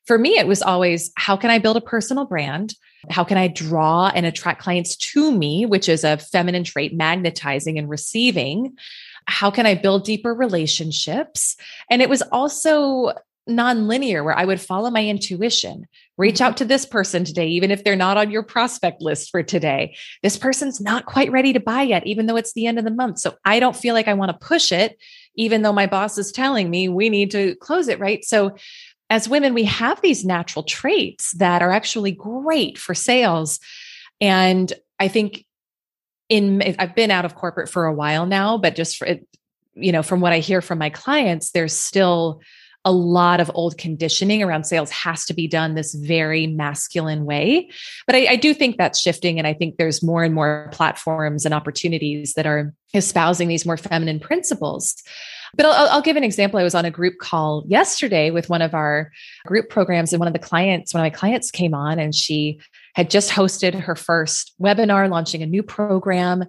For 0.05 0.17
me, 0.17 0.37
it 0.37 0.47
was 0.47 0.61
always 0.61 1.11
how 1.15 1.35
can 1.35 1.49
I 1.49 1.59
build 1.59 1.77
a 1.77 1.81
personal 1.81 2.25
brand? 2.25 2.75
How 3.09 3.23
can 3.23 3.37
I 3.37 3.47
draw 3.47 4.11
and 4.13 4.25
attract 4.25 4.61
clients 4.61 4.95
to 4.95 5.31
me, 5.31 5.65
which 5.65 5.89
is 5.89 6.03
a 6.03 6.17
feminine 6.17 6.63
trait, 6.63 6.95
magnetizing 6.95 7.77
and 7.77 7.89
receiving? 7.89 8.75
How 9.27 9.49
can 9.51 9.65
I 9.65 9.75
build 9.75 10.05
deeper 10.05 10.33
relationships? 10.33 11.55
And 11.89 12.01
it 12.01 12.09
was 12.09 12.21
also 12.31 13.13
non-linear 13.47 14.23
where 14.23 14.37
I 14.37 14.45
would 14.45 14.59
follow 14.59 14.89
my 14.89 15.05
intuition. 15.05 15.85
Reach 16.17 16.41
out 16.41 16.51
mm-hmm. 16.51 16.57
to 16.57 16.65
this 16.65 16.85
person 16.85 17.23
today, 17.23 17.47
even 17.47 17.69
if 17.69 17.83
they're 17.83 17.95
not 17.95 18.17
on 18.17 18.31
your 18.31 18.43
prospect 18.43 19.01
list 19.01 19.29
for 19.29 19.43
today. 19.43 19.95
This 20.23 20.37
person's 20.37 20.81
not 20.81 21.05
quite 21.05 21.31
ready 21.31 21.53
to 21.53 21.59
buy 21.59 21.83
yet, 21.83 22.07
even 22.07 22.25
though 22.25 22.37
it's 22.37 22.53
the 22.53 22.65
end 22.65 22.79
of 22.79 22.85
the 22.85 22.91
month. 22.91 23.19
So 23.19 23.35
I 23.45 23.59
don't 23.59 23.75
feel 23.75 23.93
like 23.93 24.07
I 24.07 24.15
want 24.15 24.31
to 24.31 24.47
push 24.47 24.71
it, 24.71 24.97
even 25.35 25.61
though 25.61 25.73
my 25.73 25.85
boss 25.85 26.17
is 26.17 26.31
telling 26.31 26.69
me 26.69 26.89
we 26.89 27.09
need 27.09 27.31
to 27.31 27.55
close 27.55 27.87
it, 27.87 27.99
right? 27.99 28.25
So 28.25 28.55
as 29.09 29.29
women, 29.29 29.53
we 29.53 29.65
have 29.65 30.01
these 30.01 30.25
natural 30.25 30.63
traits 30.63 31.31
that 31.33 31.61
are 31.61 31.71
actually 31.71 32.11
great 32.11 32.77
for 32.77 32.93
sales. 32.93 33.59
And 34.19 34.71
I 34.99 35.07
think 35.07 35.45
in 36.29 36.61
I've 36.79 36.95
been 36.95 37.11
out 37.11 37.25
of 37.25 37.35
corporate 37.35 37.69
for 37.69 37.85
a 37.85 37.93
while 37.93 38.25
now, 38.25 38.57
but 38.57 38.75
just 38.75 38.97
for 38.97 39.07
you 39.75 39.91
know, 39.91 40.01
from 40.01 40.21
what 40.21 40.33
I 40.33 40.39
hear 40.39 40.61
from 40.61 40.79
my 40.79 40.89
clients, 40.89 41.51
there's 41.51 41.73
still 41.73 42.41
a 42.85 42.91
lot 42.91 43.39
of 43.39 43.51
old 43.55 43.77
conditioning 43.77 44.43
around 44.43 44.63
sales 44.65 44.91
has 44.91 45.25
to 45.25 45.33
be 45.33 45.47
done 45.47 45.73
this 45.73 45.95
very 45.95 46.45
masculine 46.45 47.25
way. 47.25 47.69
But 48.05 48.15
I, 48.15 48.27
I, 48.27 48.35
do 48.35 48.53
think 48.53 48.77
that's 48.77 48.99
shifting. 48.99 49.39
And 49.39 49.47
I 49.47 49.55
think 49.55 49.77
there's 49.77 50.03
more 50.03 50.23
and 50.23 50.35
more 50.35 50.69
platforms 50.71 51.45
and 51.45 51.53
opportunities 51.53 52.35
that 52.35 52.45
are 52.45 52.75
espousing 52.93 53.47
these 53.47 53.65
more 53.65 53.75
feminine 53.75 54.19
principles. 54.19 54.95
But 55.55 55.65
I'll, 55.65 55.89
I'll 55.89 56.01
give 56.01 56.17
an 56.17 56.23
example. 56.23 56.59
I 56.59 56.63
was 56.63 56.75
on 56.75 56.85
a 56.85 56.91
group 56.91 57.17
call 57.19 57.63
yesterday 57.67 58.31
with 58.31 58.49
one 58.49 58.61
of 58.61 58.73
our 58.73 59.11
group 59.45 59.69
programs, 59.69 60.13
and 60.13 60.19
one 60.19 60.27
of 60.27 60.33
the 60.33 60.39
clients, 60.39 60.93
one 60.93 61.01
of 61.01 61.05
my 61.05 61.17
clients 61.17 61.51
came 61.51 61.73
on 61.73 61.99
and 61.99 62.13
she 62.13 62.59
had 62.93 63.09
just 63.09 63.31
hosted 63.31 63.73
her 63.73 63.95
first 63.95 64.53
webinar, 64.61 65.09
launching 65.09 65.43
a 65.43 65.45
new 65.45 65.63
program 65.63 66.45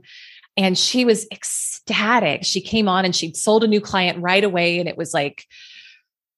and 0.57 0.79
she 0.79 1.05
was 1.05 1.27
ecstatic. 1.31 2.45
She 2.45 2.61
came 2.61 2.89
on 2.89 3.05
and 3.05 3.15
she'd 3.15 3.37
sold 3.37 3.63
a 3.63 3.69
new 3.69 3.81
client 3.81 4.23
right 4.23 4.43
away. 4.43 4.79
And 4.79 4.89
it 4.89 4.97
was 4.97 5.13
like, 5.13 5.45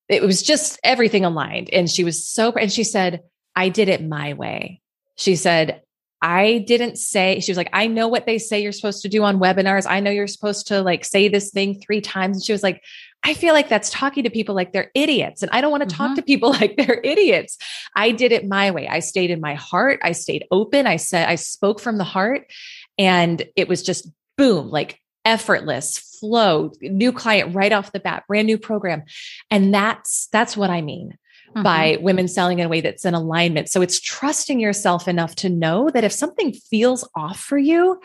it 0.09 0.23
was 0.23 0.43
just 0.43 0.81
everything 0.83 1.25
aligned. 1.25 1.71
And 1.71 1.89
she 1.89 2.03
was 2.03 2.27
so, 2.27 2.53
and 2.53 2.73
she 2.73 2.85
said, 2.85 3.23
I 3.55 3.69
did 3.69 3.89
it 3.89 4.05
my 4.05 4.33
way. 4.33 4.81
She 5.17 5.37
said, 5.37 5.83
I 6.21 6.65
didn't 6.67 6.99
say, 6.99 7.39
she 7.41 7.53
was 7.53 7.57
like, 7.57 7.71
I 7.73 7.87
know 7.87 8.09
what 8.09 8.27
they 8.27 8.39
say 8.39 8.61
you're 8.61 8.73
supposed 8.73 9.03
to 9.03 9.09
do 9.09 9.23
on 9.23 9.39
webinars. 9.39 9.87
I 9.89 10.01
know 10.01 10.11
you're 10.11 10.27
supposed 10.27 10.67
to 10.69 10.83
like 10.83 11.05
say 11.05 11.29
this 11.29 11.51
thing 11.51 11.81
three 11.81 12.01
times. 12.01 12.39
And 12.39 12.45
she 12.45 12.53
was 12.53 12.63
like, 12.63 12.83
I 13.23 13.35
feel 13.35 13.55
like 13.55 13.69
that's 13.69 13.91
talking 13.91 14.25
to 14.25 14.31
people 14.31 14.55
like 14.55 14.73
they're 14.73 14.91
idiots. 14.95 15.43
And 15.43 15.51
I 15.53 15.61
don't 15.61 15.71
want 15.71 15.89
to 15.89 15.89
mm-hmm. 15.89 16.07
talk 16.07 16.17
to 16.17 16.23
people 16.23 16.51
like 16.61 16.77
they're 16.77 17.01
idiots. 17.03 17.59
I 17.95 18.11
did 18.11 18.33
it 18.33 18.49
my 18.49 18.71
way. 18.71 18.89
I 18.89 18.99
stayed 18.99 19.31
in 19.31 19.41
my 19.41 19.55
heart. 19.55 20.01
I 20.03 20.13
stayed 20.13 20.45
open. 20.51 20.87
I 20.87 20.97
said, 20.97 21.29
I 21.29 21.37
spoke 21.37 21.81
from 21.81 21.99
the 21.99 22.05
heart. 22.05 22.51
And 22.99 23.45
it 23.55 23.69
was 23.69 23.83
just 23.83 24.11
boom, 24.37 24.71
like 24.71 25.01
effortless 25.25 25.99
flow, 25.99 26.73
new 26.81 27.13
client 27.13 27.55
right 27.55 27.73
off 27.73 27.93
the 27.93 28.01
bat, 28.01 28.25
brand 28.27 28.47
new 28.47 28.59
program. 28.59 29.05
And 29.53 29.73
that's, 29.73 30.29
that's 30.33 30.57
what 30.57 30.71
I 30.71 30.81
mean 30.81 31.17
mm-hmm. 31.59 31.97
by 31.97 31.99
women 32.01 32.29
selling 32.29 32.59
in 32.59 32.67
a 32.67 32.69
way 32.69 32.81
that's 32.81 33.05
in 33.05 33.15
alignment. 33.15 33.69
So 33.69 33.83
it's 33.83 34.01
trusting 34.01 34.61
yourself 34.61 35.09
enough 35.09 35.35
to 35.37 35.49
know 35.49 35.91
that 35.91 36.05
if 36.05 36.13
something 36.13 36.53
feels 36.53 37.09
off 37.15 37.41
for 37.41 37.59
you, 37.59 38.01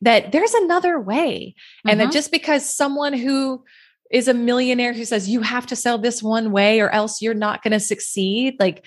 that 0.00 0.32
there's 0.32 0.54
another 0.54 1.00
way. 1.00 1.54
Mm-hmm. 1.56 1.88
And 1.88 2.00
that 2.00 2.04
mm-hmm. 2.04 2.12
just 2.12 2.30
because 2.30 2.74
someone 2.74 3.12
who 3.12 3.64
is 4.10 4.28
a 4.28 4.34
millionaire 4.34 4.92
who 4.92 5.04
says 5.04 5.28
you 5.28 5.42
have 5.42 5.66
to 5.66 5.76
sell 5.76 5.98
this 5.98 6.22
one 6.22 6.50
way 6.50 6.80
or 6.80 6.88
else 6.90 7.20
you're 7.20 7.34
not 7.34 7.62
going 7.62 7.72
to 7.72 7.80
succeed, 7.80 8.56
like 8.58 8.84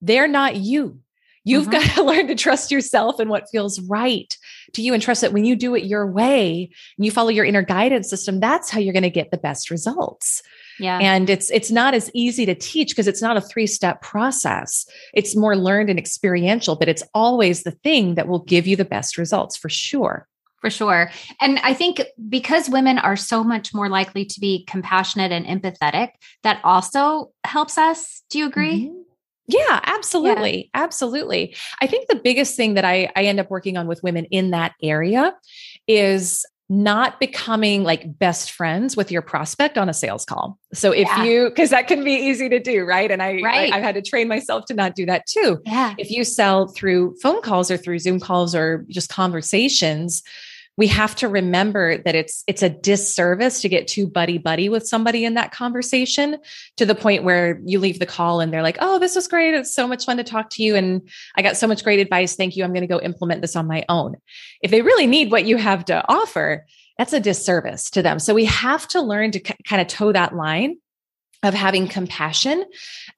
they're 0.00 0.28
not 0.28 0.56
you. 0.56 0.98
You've 1.44 1.64
mm-hmm. 1.68 1.72
got 1.72 1.94
to 1.94 2.02
learn 2.04 2.26
to 2.28 2.34
trust 2.34 2.70
yourself 2.70 3.20
and 3.20 3.30
what 3.30 3.50
feels 3.50 3.80
right 3.80 4.36
to 4.72 4.82
you 4.82 4.94
and 4.94 5.02
trust 5.02 5.20
that 5.20 5.32
when 5.32 5.44
you 5.44 5.56
do 5.56 5.74
it 5.74 5.84
your 5.84 6.06
way 6.06 6.70
and 6.96 7.04
you 7.04 7.10
follow 7.10 7.28
your 7.28 7.44
inner 7.44 7.62
guidance 7.62 8.08
system, 8.08 8.40
that's 8.40 8.70
how 8.70 8.80
you're 8.80 8.92
going 8.92 9.02
to 9.02 9.10
get 9.10 9.30
the 9.30 9.38
best 9.38 9.70
results. 9.70 10.42
Yeah. 10.78 10.98
And 10.98 11.30
it's 11.30 11.50
it's 11.50 11.70
not 11.70 11.94
as 11.94 12.10
easy 12.14 12.46
to 12.46 12.54
teach 12.54 12.90
because 12.90 13.08
it's 13.08 13.22
not 13.22 13.36
a 13.36 13.40
three-step 13.40 14.02
process. 14.02 14.86
It's 15.12 15.36
more 15.36 15.56
learned 15.56 15.90
and 15.90 15.98
experiential, 15.98 16.76
but 16.76 16.88
it's 16.88 17.02
always 17.14 17.62
the 17.62 17.70
thing 17.70 18.14
that 18.16 18.28
will 18.28 18.40
give 18.40 18.66
you 18.66 18.76
the 18.76 18.84
best 18.84 19.18
results 19.18 19.56
for 19.56 19.68
sure. 19.68 20.26
For 20.60 20.70
sure. 20.70 21.10
And 21.40 21.58
I 21.58 21.74
think 21.74 22.00
because 22.28 22.70
women 22.70 22.98
are 22.98 23.16
so 23.16 23.44
much 23.44 23.74
more 23.74 23.90
likely 23.90 24.24
to 24.24 24.40
be 24.40 24.64
compassionate 24.64 25.30
and 25.30 25.44
empathetic, 25.44 26.12
that 26.42 26.60
also 26.64 27.32
helps 27.44 27.76
us. 27.76 28.22
Do 28.30 28.38
you 28.38 28.46
agree? 28.46 28.86
Mm-hmm. 28.86 29.00
Yeah, 29.46 29.80
absolutely. 29.82 30.70
Yeah. 30.74 30.82
Absolutely. 30.82 31.54
I 31.82 31.86
think 31.86 32.08
the 32.08 32.16
biggest 32.16 32.56
thing 32.56 32.74
that 32.74 32.84
I, 32.86 33.10
I 33.14 33.24
end 33.24 33.40
up 33.40 33.50
working 33.50 33.76
on 33.76 33.86
with 33.86 34.02
women 34.02 34.24
in 34.26 34.52
that 34.52 34.72
area 34.82 35.34
is 35.86 36.46
not 36.68 37.20
becoming 37.20 37.82
like 37.84 38.18
best 38.18 38.52
friends 38.52 38.96
with 38.96 39.12
your 39.12 39.20
prospect 39.20 39.76
on 39.76 39.88
a 39.88 39.94
sales 39.94 40.24
call. 40.24 40.58
So 40.72 40.92
if 40.92 41.06
yeah. 41.08 41.24
you, 41.24 41.48
because 41.50 41.70
that 41.70 41.88
can 41.88 42.02
be 42.04 42.12
easy 42.12 42.48
to 42.48 42.58
do, 42.58 42.84
right? 42.84 43.10
And 43.10 43.22
I, 43.22 43.40
right. 43.42 43.72
I, 43.72 43.76
have 43.76 43.84
had 43.84 43.94
to 43.96 44.02
train 44.02 44.28
myself 44.28 44.64
to 44.66 44.74
not 44.74 44.94
do 44.94 45.04
that 45.06 45.26
too. 45.26 45.60
Yeah. 45.66 45.94
If 45.98 46.10
you 46.10 46.24
sell 46.24 46.68
through 46.68 47.16
phone 47.22 47.42
calls 47.42 47.70
or 47.70 47.76
through 47.76 47.98
Zoom 47.98 48.18
calls 48.18 48.54
or 48.54 48.86
just 48.88 49.10
conversations, 49.10 50.22
we 50.76 50.88
have 50.88 51.14
to 51.16 51.28
remember 51.28 51.98
that 51.98 52.14
it's 52.14 52.42
it's 52.46 52.62
a 52.62 52.68
disservice 52.68 53.60
to 53.60 53.68
get 53.68 53.86
too 53.86 54.06
buddy 54.06 54.38
buddy 54.38 54.68
with 54.68 54.86
somebody 54.86 55.24
in 55.24 55.34
that 55.34 55.52
conversation 55.52 56.36
to 56.76 56.86
the 56.86 56.94
point 56.94 57.24
where 57.24 57.60
you 57.64 57.78
leave 57.78 57.98
the 57.98 58.06
call 58.06 58.40
and 58.40 58.52
they're 58.52 58.62
like 58.62 58.78
oh 58.80 58.98
this 58.98 59.14
was 59.14 59.28
great. 59.28 59.54
It's 59.54 59.74
so 59.74 59.86
much 59.86 60.04
fun 60.04 60.16
to 60.16 60.24
talk 60.24 60.50
to 60.50 60.62
you 60.62 60.74
and 60.74 61.08
i 61.36 61.42
got 61.42 61.56
so 61.56 61.66
much 61.66 61.84
great 61.84 62.00
advice. 62.00 62.36
Thank 62.36 62.56
you. 62.56 62.64
I'm 62.64 62.72
going 62.72 62.82
to 62.82 62.86
go 62.86 63.00
implement 63.00 63.40
this 63.40 63.56
on 63.56 63.66
my 63.66 63.84
own. 63.88 64.16
If 64.62 64.70
they 64.70 64.82
really 64.82 65.06
need 65.06 65.30
what 65.30 65.44
you 65.44 65.56
have 65.56 65.84
to 65.86 66.04
offer 66.08 66.64
that's 66.98 67.12
a 67.12 67.20
disservice 67.20 67.90
to 67.90 68.02
them. 68.02 68.18
So 68.18 68.34
we 68.34 68.44
have 68.44 68.86
to 68.88 69.00
learn 69.00 69.32
to 69.32 69.40
k- 69.40 69.56
kind 69.66 69.82
of 69.82 69.88
toe 69.88 70.12
that 70.12 70.34
line 70.34 70.76
of 71.42 71.52
having 71.52 71.88
compassion 71.88 72.64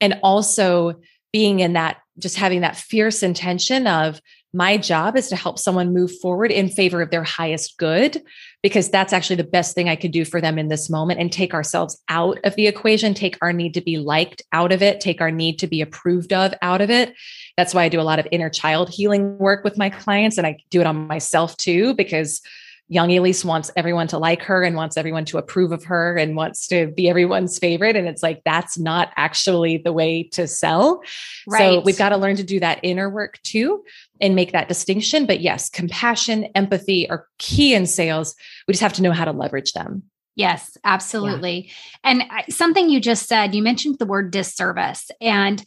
and 0.00 0.18
also 0.22 0.94
being 1.32 1.60
in 1.60 1.74
that 1.74 1.98
just 2.18 2.36
having 2.36 2.62
that 2.62 2.76
fierce 2.76 3.22
intention 3.22 3.86
of 3.86 4.20
my 4.56 4.78
job 4.78 5.18
is 5.18 5.28
to 5.28 5.36
help 5.36 5.58
someone 5.58 5.92
move 5.92 6.10
forward 6.18 6.50
in 6.50 6.70
favor 6.70 7.02
of 7.02 7.10
their 7.10 7.22
highest 7.22 7.76
good, 7.76 8.22
because 8.62 8.88
that's 8.88 9.12
actually 9.12 9.36
the 9.36 9.44
best 9.44 9.74
thing 9.74 9.86
I 9.86 9.96
could 9.96 10.12
do 10.12 10.24
for 10.24 10.40
them 10.40 10.58
in 10.58 10.68
this 10.68 10.88
moment 10.88 11.20
and 11.20 11.30
take 11.30 11.52
ourselves 11.52 12.02
out 12.08 12.38
of 12.42 12.56
the 12.56 12.66
equation, 12.66 13.12
take 13.12 13.36
our 13.42 13.52
need 13.52 13.74
to 13.74 13.82
be 13.82 13.98
liked 13.98 14.40
out 14.52 14.72
of 14.72 14.82
it, 14.82 14.98
take 15.00 15.20
our 15.20 15.30
need 15.30 15.58
to 15.58 15.66
be 15.66 15.82
approved 15.82 16.32
of 16.32 16.54
out 16.62 16.80
of 16.80 16.88
it. 16.88 17.12
That's 17.58 17.74
why 17.74 17.84
I 17.84 17.90
do 17.90 18.00
a 18.00 18.02
lot 18.02 18.18
of 18.18 18.26
inner 18.32 18.48
child 18.48 18.88
healing 18.88 19.36
work 19.36 19.62
with 19.62 19.76
my 19.76 19.90
clients. 19.90 20.38
And 20.38 20.46
I 20.46 20.56
do 20.70 20.80
it 20.80 20.86
on 20.86 21.06
myself 21.06 21.54
too, 21.58 21.92
because 21.92 22.40
young 22.88 23.08
Elyse 23.08 23.44
wants 23.44 23.70
everyone 23.76 24.06
to 24.06 24.18
like 24.18 24.42
her 24.42 24.62
and 24.62 24.76
wants 24.76 24.96
everyone 24.96 25.24
to 25.24 25.38
approve 25.38 25.72
of 25.72 25.84
her 25.84 26.16
and 26.16 26.36
wants 26.36 26.68
to 26.68 26.86
be 26.88 27.08
everyone's 27.08 27.58
favorite. 27.58 27.96
And 27.96 28.06
it's 28.06 28.22
like, 28.22 28.42
that's 28.44 28.78
not 28.78 29.10
actually 29.16 29.78
the 29.78 29.92
way 29.92 30.22
to 30.32 30.46
sell. 30.46 31.02
Right. 31.48 31.58
So 31.58 31.80
we've 31.80 31.98
got 31.98 32.10
to 32.10 32.16
learn 32.16 32.36
to 32.36 32.44
do 32.44 32.60
that 32.60 32.78
inner 32.84 33.10
work 33.10 33.40
too 33.42 33.82
and 34.20 34.36
make 34.36 34.52
that 34.52 34.68
distinction. 34.68 35.26
But 35.26 35.40
yes, 35.40 35.68
compassion, 35.68 36.44
empathy 36.54 37.10
are 37.10 37.26
key 37.38 37.74
in 37.74 37.86
sales. 37.86 38.36
We 38.68 38.72
just 38.72 38.82
have 38.82 38.92
to 38.94 39.02
know 39.02 39.12
how 39.12 39.24
to 39.24 39.32
leverage 39.32 39.72
them. 39.72 40.04
Yes, 40.36 40.76
absolutely. 40.84 41.66
Yeah. 42.04 42.10
And 42.10 42.22
uh, 42.22 42.42
something 42.50 42.88
you 42.88 43.00
just 43.00 43.26
said, 43.26 43.54
you 43.54 43.62
mentioned 43.62 43.98
the 43.98 44.06
word 44.06 44.30
disservice. 44.30 45.10
And 45.20 45.64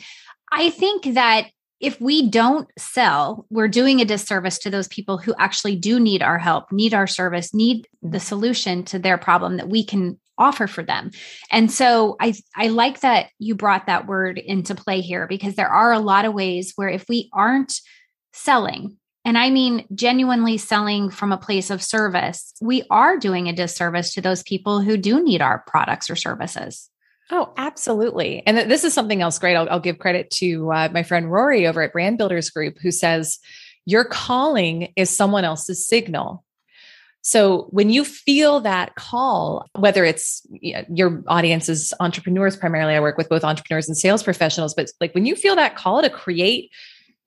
I 0.51 0.69
think 0.69 1.15
that 1.15 1.47
if 1.79 1.99
we 2.01 2.29
don't 2.29 2.67
sell, 2.77 3.45
we're 3.49 3.67
doing 3.67 4.01
a 4.01 4.05
disservice 4.05 4.59
to 4.59 4.69
those 4.69 4.87
people 4.89 5.17
who 5.17 5.33
actually 5.39 5.75
do 5.75 5.99
need 5.99 6.21
our 6.21 6.37
help, 6.37 6.71
need 6.71 6.93
our 6.93 7.07
service, 7.07 7.53
need 7.53 7.87
the 8.01 8.07
mm-hmm. 8.07 8.17
solution 8.17 8.83
to 8.85 8.99
their 8.99 9.17
problem 9.17 9.57
that 9.57 9.69
we 9.69 9.83
can 9.83 10.19
offer 10.37 10.67
for 10.67 10.83
them. 10.83 11.11
And 11.51 11.71
so 11.71 12.15
I 12.19 12.33
I 12.55 12.67
like 12.67 13.01
that 13.01 13.27
you 13.39 13.55
brought 13.55 13.87
that 13.87 14.07
word 14.07 14.37
into 14.37 14.73
play 14.73 15.01
here 15.01 15.27
because 15.27 15.55
there 15.55 15.69
are 15.69 15.91
a 15.91 15.99
lot 15.99 16.25
of 16.25 16.33
ways 16.33 16.73
where 16.75 16.89
if 16.89 17.05
we 17.09 17.29
aren't 17.33 17.79
selling, 18.33 18.97
and 19.25 19.37
I 19.37 19.49
mean 19.49 19.85
genuinely 19.93 20.57
selling 20.57 21.09
from 21.09 21.31
a 21.31 21.37
place 21.37 21.69
of 21.69 21.83
service, 21.83 22.53
we 22.61 22.83
are 22.89 23.17
doing 23.17 23.47
a 23.47 23.53
disservice 23.53 24.13
to 24.13 24.21
those 24.21 24.43
people 24.43 24.81
who 24.81 24.95
do 24.97 25.21
need 25.21 25.41
our 25.41 25.63
products 25.67 26.09
or 26.09 26.15
services. 26.15 26.89
Oh, 27.31 27.53
absolutely. 27.57 28.41
And 28.45 28.57
this 28.69 28.83
is 28.83 28.93
something 28.93 29.21
else 29.21 29.37
great. 29.37 29.55
I'll, 29.55 29.69
I'll 29.69 29.79
give 29.79 29.99
credit 29.99 30.31
to 30.31 30.71
uh, 30.71 30.89
my 30.91 31.03
friend 31.03 31.31
Rory 31.31 31.67
over 31.67 31.81
at 31.81 31.93
Brand 31.93 32.17
Builders 32.17 32.49
Group, 32.49 32.77
who 32.81 32.91
says, 32.91 33.37
Your 33.85 34.03
calling 34.03 34.91
is 34.95 35.09
someone 35.09 35.43
else's 35.43 35.85
signal. 35.85 36.43
So 37.21 37.67
when 37.69 37.89
you 37.89 38.03
feel 38.05 38.61
that 38.61 38.95
call, 38.95 39.65
whether 39.77 40.03
it's 40.05 40.41
your 40.51 41.23
audience 41.27 41.69
is 41.69 41.93
entrepreneurs, 41.99 42.55
primarily, 42.55 42.95
I 42.95 42.99
work 43.01 43.17
with 43.17 43.29
both 43.29 43.43
entrepreneurs 43.43 43.87
and 43.87 43.97
sales 43.97 44.23
professionals, 44.23 44.73
but 44.73 44.89
like 45.01 45.13
when 45.13 45.25
you 45.25 45.35
feel 45.35 45.55
that 45.55 45.75
call 45.75 46.01
to 46.01 46.09
create 46.09 46.71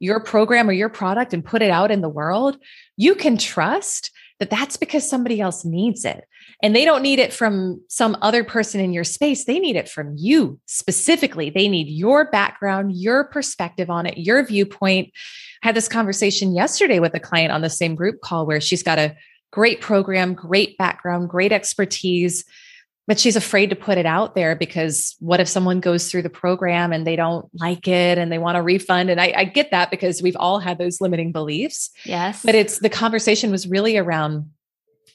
your 0.01 0.19
program 0.19 0.69
or 0.69 0.73
your 0.73 0.89
product 0.89 1.33
and 1.33 1.45
put 1.45 1.63
it 1.63 1.71
out 1.71 1.93
in 1.93 2.01
the 2.01 2.09
world, 2.09 2.57
you 2.97 3.15
can 3.15 3.37
trust 3.37 4.11
that 4.43 4.51
that's 4.51 4.77
because 4.77 5.09
somebody 5.09 5.41
else 5.41 5.65
needs 5.65 6.05
it. 6.05 6.25
And 6.65 6.75
they 6.75 6.85
don't 6.85 7.03
need 7.03 7.21
it 7.21 7.33
from 7.33 7.81
some 7.87 8.17
other 8.23 8.43
person 8.43 8.81
in 8.81 8.93
your 8.93 9.05
space. 9.05 9.45
They 9.45 9.61
need 9.61 9.77
it 9.77 9.89
from 9.89 10.17
you 10.19 10.59
specifically. 10.67 11.49
They 11.49 11.69
need 11.69 11.87
your 11.87 12.29
background, 12.29 12.91
your 12.97 13.23
perspective 13.23 13.89
on 13.89 14.05
it, 14.05 14.19
your 14.19 14.45
viewpoint. 14.45 15.13
I 15.63 15.69
had 15.69 15.77
this 15.77 15.87
conversation 15.87 16.57
yesterday 16.57 16.99
with 16.99 17.15
a 17.15 17.21
client 17.21 17.53
on 17.53 17.61
the 17.61 17.71
same 17.71 17.95
group 17.95 18.21
call 18.21 18.45
where 18.45 18.61
she's 18.61 18.83
got 18.83 18.99
a 18.99 19.15
great 19.53 19.81
program, 19.81 20.35
great 20.35 20.77
background, 20.77 21.29
great 21.29 21.53
expertise, 21.53 22.45
but 23.09 23.19
she's 23.19 23.37
afraid 23.37 23.71
to 23.71 23.77
put 23.77 23.99
it 23.99 24.07
out 24.07 24.35
there 24.35 24.55
because 24.55 25.17
what 25.19 25.41
if 25.41 25.49
someone 25.49 25.81
goes 25.81 26.11
through 26.11 26.23
the 26.23 26.31
program 26.31 26.93
and 26.93 27.07
they 27.07 27.17
don't 27.17 27.49
like 27.55 27.89
it 27.89 28.17
and 28.17 28.31
they 28.31 28.39
want 28.39 28.57
a 28.57 28.63
refund? 28.63 29.11
And 29.11 29.21
I, 29.21 29.33
I 29.37 29.45
get 29.45 29.73
that 29.73 29.91
because 29.91 30.23
we've 30.23 30.37
all 30.37 30.61
had 30.61 30.79
those 30.79 31.01
limiting 31.01 31.33
beliefs. 31.33 31.91
Yes. 32.05 32.43
But 32.45 32.55
it's 32.55 32.79
the 32.79 32.89
conversation 32.89 33.51
was 33.51 33.67
really 33.67 33.97
around 33.97 34.51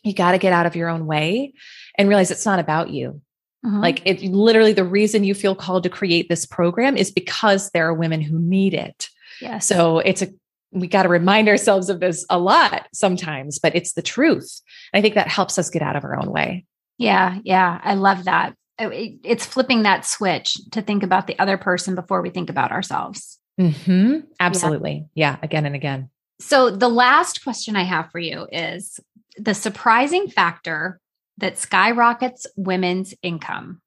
you 0.04 0.13
got 0.13 0.34
to 0.34 0.38
get 0.38 0.54
out 0.54 0.65
of 0.65 0.76
your 0.76 0.89
own 0.89 1.06
way 1.06 1.54
and 1.97 2.08
realize 2.10 2.32
it's 2.32 2.45
not 2.45 2.60
about 2.60 2.89
you. 2.89 3.21
Mm-hmm. 3.65 3.80
Like 3.80 4.02
it 4.06 4.21
literally 4.21 4.73
the 4.73 4.84
reason 4.84 5.23
you 5.23 5.34
feel 5.34 5.56
called 5.56 5.84
to 5.84 5.89
create 5.89 6.30
this 6.30 6.45
program 6.45 6.97
is 6.97 7.12
because 7.12 7.71
there 7.71 7.88
are 7.88 7.93
women 7.93 8.21
who 8.21 8.39
need 8.39 8.73
it. 8.73 9.10
Yeah. 9.41 9.60
So 9.60 10.00
it's 10.00 10.21
a 10.21 10.30
we 10.71 10.88
got 10.88 11.04
to 11.04 11.10
remind 11.10 11.47
ourselves 11.47 11.89
of 11.89 12.02
this 12.02 12.26
a 12.30 12.38
lot 12.38 12.88
sometimes, 12.93 13.58
but 13.58 13.76
it's 13.76 13.93
the 13.93 14.02
truth. 14.02 14.62
I 14.93 15.02
think 15.02 15.15
that 15.15 15.30
helps 15.30 15.58
us 15.58 15.69
get 15.69 15.82
out 15.82 15.95
of 15.95 16.04
our 16.04 16.19
own 16.19 16.30
way. 16.30 16.65
Yeah, 16.98 17.40
yeah, 17.44 17.80
I 17.84 17.96
love 17.96 18.26
that. 18.26 18.56
It's 18.80 19.46
flipping 19.46 19.84
that 19.84 20.06
switch 20.06 20.56
to 20.72 20.82
think 20.82 21.04
about 21.04 21.28
the 21.28 21.38
other 21.40 21.58
person 21.58 21.96
before 21.96 22.22
we 22.22 22.30
think 22.30 22.50
about 22.50 22.72
ourselves. 22.72 23.40
Mm-hmm. 23.60 24.20
Absolutely. 24.40 25.08
Yeah. 25.16 25.32
yeah, 25.32 25.38
again 25.42 25.66
and 25.66 25.76
again. 25.76 26.10
So, 26.40 26.70
the 26.70 26.90
last 26.90 27.44
question 27.44 27.76
I 27.76 27.84
have 27.84 28.12
for 28.12 28.20
you 28.20 28.48
is 28.52 29.00
the 29.38 29.56
surprising 29.56 30.28
factor 30.28 31.00
that 31.38 31.58
skyrockets 31.58 32.46
women's 32.56 33.14
income. 33.24 33.82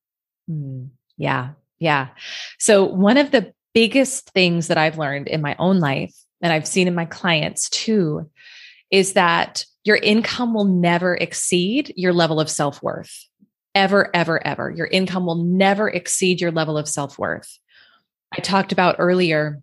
Mm, 0.51 0.91
yeah. 1.17 1.51
Yeah. 1.79 2.09
So, 2.59 2.85
one 2.85 3.17
of 3.17 3.31
the 3.31 3.53
biggest 3.73 4.31
things 4.31 4.67
that 4.69 4.79
I've 4.79 4.99
learned 4.99 5.29
in 5.29 5.41
my 5.41 5.55
own 5.59 5.79
life, 5.79 6.15
and 6.43 6.53
I've 6.53 6.67
seen 6.67 6.89
in 6.89 6.95
my 6.95 7.05
clients 7.05 7.69
too, 7.71 8.29
is 8.91 9.13
that 9.13 9.65
your 9.85 9.97
income 9.97 10.55
will 10.55 10.65
never 10.65 11.15
exceed 11.15 11.93
your 11.97 12.13
level 12.13 12.41
of 12.41 12.51
self 12.51 12.83
worth. 12.83 13.27
Ever, 13.75 14.11
ever, 14.15 14.45
ever. 14.47 14.71
Your 14.71 14.87
income 14.87 15.27
will 15.27 15.45
never 15.45 15.89
exceed 15.89 16.41
your 16.41 16.51
level 16.51 16.77
of 16.77 16.89
self 16.89 17.19
worth. 17.19 17.59
I 18.33 18.41
talked 18.41 18.73
about 18.73 18.97
earlier 18.99 19.61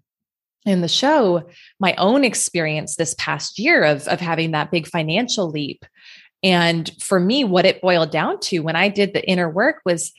in 0.66 0.82
the 0.82 0.88
show 0.88 1.48
my 1.80 1.96
own 1.96 2.26
experience 2.26 2.96
this 2.96 3.16
past 3.18 3.58
year 3.58 3.84
of, 3.84 4.08
of 4.08 4.20
having 4.20 4.52
that 4.52 4.72
big 4.72 4.88
financial 4.88 5.50
leap. 5.50 5.86
And 6.44 6.92
for 7.00 7.20
me, 7.20 7.44
what 7.44 7.66
it 7.66 7.82
boiled 7.82 8.12
down 8.12 8.40
to 8.42 8.60
when 8.60 8.76
I 8.76 8.90
did 8.90 9.14
the 9.14 9.28
inner 9.28 9.50
work 9.50 9.82
was 9.86 10.12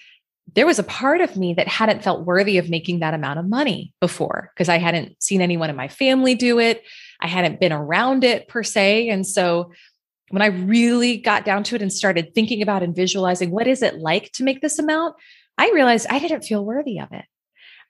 there 0.54 0.66
was 0.66 0.78
a 0.78 0.84
part 0.84 1.20
of 1.20 1.36
me 1.36 1.54
that 1.54 1.68
hadn't 1.68 2.02
felt 2.02 2.24
worthy 2.24 2.56
of 2.56 2.70
making 2.70 3.00
that 3.00 3.14
amount 3.14 3.38
of 3.38 3.48
money 3.48 3.92
before 4.00 4.50
because 4.54 4.68
I 4.68 4.78
hadn't 4.78 5.22
seen 5.22 5.42
anyone 5.42 5.68
in 5.68 5.76
my 5.76 5.88
family 5.88 6.34
do 6.34 6.58
it. 6.58 6.82
I 7.20 7.26
hadn't 7.26 7.60
been 7.60 7.72
around 7.72 8.24
it 8.24 8.48
per 8.48 8.62
se. 8.62 9.10
And 9.10 9.26
so 9.26 9.72
when 10.30 10.42
I 10.42 10.46
really 10.46 11.16
got 11.16 11.44
down 11.44 11.64
to 11.64 11.74
it 11.74 11.82
and 11.82 11.92
started 11.92 12.34
thinking 12.34 12.62
about 12.62 12.82
and 12.82 12.94
visualizing 12.94 13.50
what 13.50 13.66
is 13.66 13.82
it 13.82 13.96
like 13.96 14.32
to 14.32 14.44
make 14.44 14.60
this 14.60 14.78
amount, 14.78 15.16
I 15.56 15.70
realized 15.70 16.06
I 16.08 16.18
didn't 16.18 16.42
feel 16.42 16.64
worthy 16.64 17.00
of 17.00 17.08
it. 17.12 17.24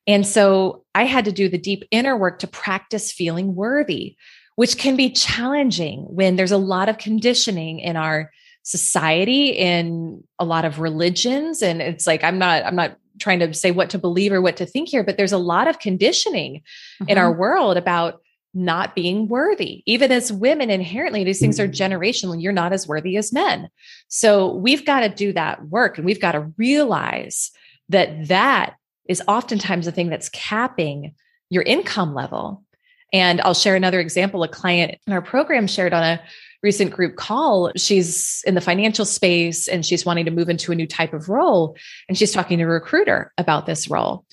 And 0.06 0.26
so 0.26 0.84
I 0.94 1.04
had 1.04 1.26
to 1.26 1.32
do 1.32 1.48
the 1.48 1.58
deep 1.58 1.84
inner 1.90 2.16
work 2.16 2.38
to 2.40 2.46
practice 2.46 3.12
feeling 3.12 3.54
worthy, 3.54 4.16
which 4.56 4.78
can 4.78 4.96
be 4.96 5.10
challenging 5.10 6.00
when 6.08 6.36
there's 6.36 6.52
a 6.52 6.56
lot 6.56 6.88
of 6.88 6.98
conditioning 6.98 7.80
in 7.80 7.96
our 7.96 8.30
society 8.68 9.48
in 9.48 10.22
a 10.38 10.44
lot 10.44 10.66
of 10.66 10.78
religions 10.78 11.62
and 11.62 11.80
it's 11.80 12.06
like 12.06 12.22
i'm 12.22 12.38
not 12.38 12.62
i'm 12.66 12.76
not 12.76 12.98
trying 13.18 13.38
to 13.38 13.54
say 13.54 13.70
what 13.70 13.88
to 13.88 13.98
believe 13.98 14.30
or 14.30 14.42
what 14.42 14.58
to 14.58 14.66
think 14.66 14.90
here 14.90 15.02
but 15.02 15.16
there's 15.16 15.32
a 15.32 15.38
lot 15.38 15.66
of 15.66 15.78
conditioning 15.78 16.56
mm-hmm. 17.00 17.08
in 17.08 17.16
our 17.16 17.30
mm-hmm. 17.30 17.40
world 17.40 17.78
about 17.78 18.20
not 18.54 18.94
being 18.94 19.28
worthy 19.28 19.82
even 19.86 20.10
as 20.10 20.32
women 20.32 20.70
inherently 20.70 21.22
these 21.22 21.40
things 21.40 21.60
are 21.60 21.68
mm. 21.68 21.72
generational 21.72 22.40
you're 22.40 22.52
not 22.52 22.72
as 22.72 22.88
worthy 22.88 23.16
as 23.16 23.32
men 23.32 23.68
so 24.08 24.54
we've 24.54 24.84
got 24.84 25.00
to 25.00 25.08
do 25.08 25.32
that 25.32 25.68
work 25.68 25.96
and 25.98 26.06
we've 26.06 26.20
got 26.20 26.32
to 26.32 26.52
realize 26.56 27.50
that 27.88 28.28
that 28.28 28.74
is 29.06 29.22
oftentimes 29.28 29.86
the 29.86 29.92
thing 29.92 30.08
that's 30.08 30.28
capping 30.30 31.14
your 31.50 31.62
income 31.62 32.14
level 32.14 32.64
and 33.12 33.40
i'll 33.42 33.54
share 33.54 33.76
another 33.76 34.00
example 34.00 34.42
a 34.42 34.48
client 34.48 34.98
in 35.06 35.12
our 35.12 35.22
program 35.22 35.66
shared 35.66 35.92
on 35.92 36.02
a 36.02 36.20
recent 36.62 36.90
group 36.90 37.16
call, 37.16 37.70
she's 37.76 38.42
in 38.46 38.54
the 38.54 38.60
financial 38.60 39.04
space 39.04 39.68
and 39.68 39.84
she's 39.86 40.04
wanting 40.04 40.24
to 40.24 40.30
move 40.30 40.48
into 40.48 40.72
a 40.72 40.74
new 40.74 40.86
type 40.86 41.12
of 41.12 41.28
role. 41.28 41.76
And 42.08 42.18
she's 42.18 42.32
talking 42.32 42.58
to 42.58 42.64
a 42.64 42.68
recruiter 42.68 43.32
about 43.38 43.66
this 43.66 43.88
role. 43.88 44.24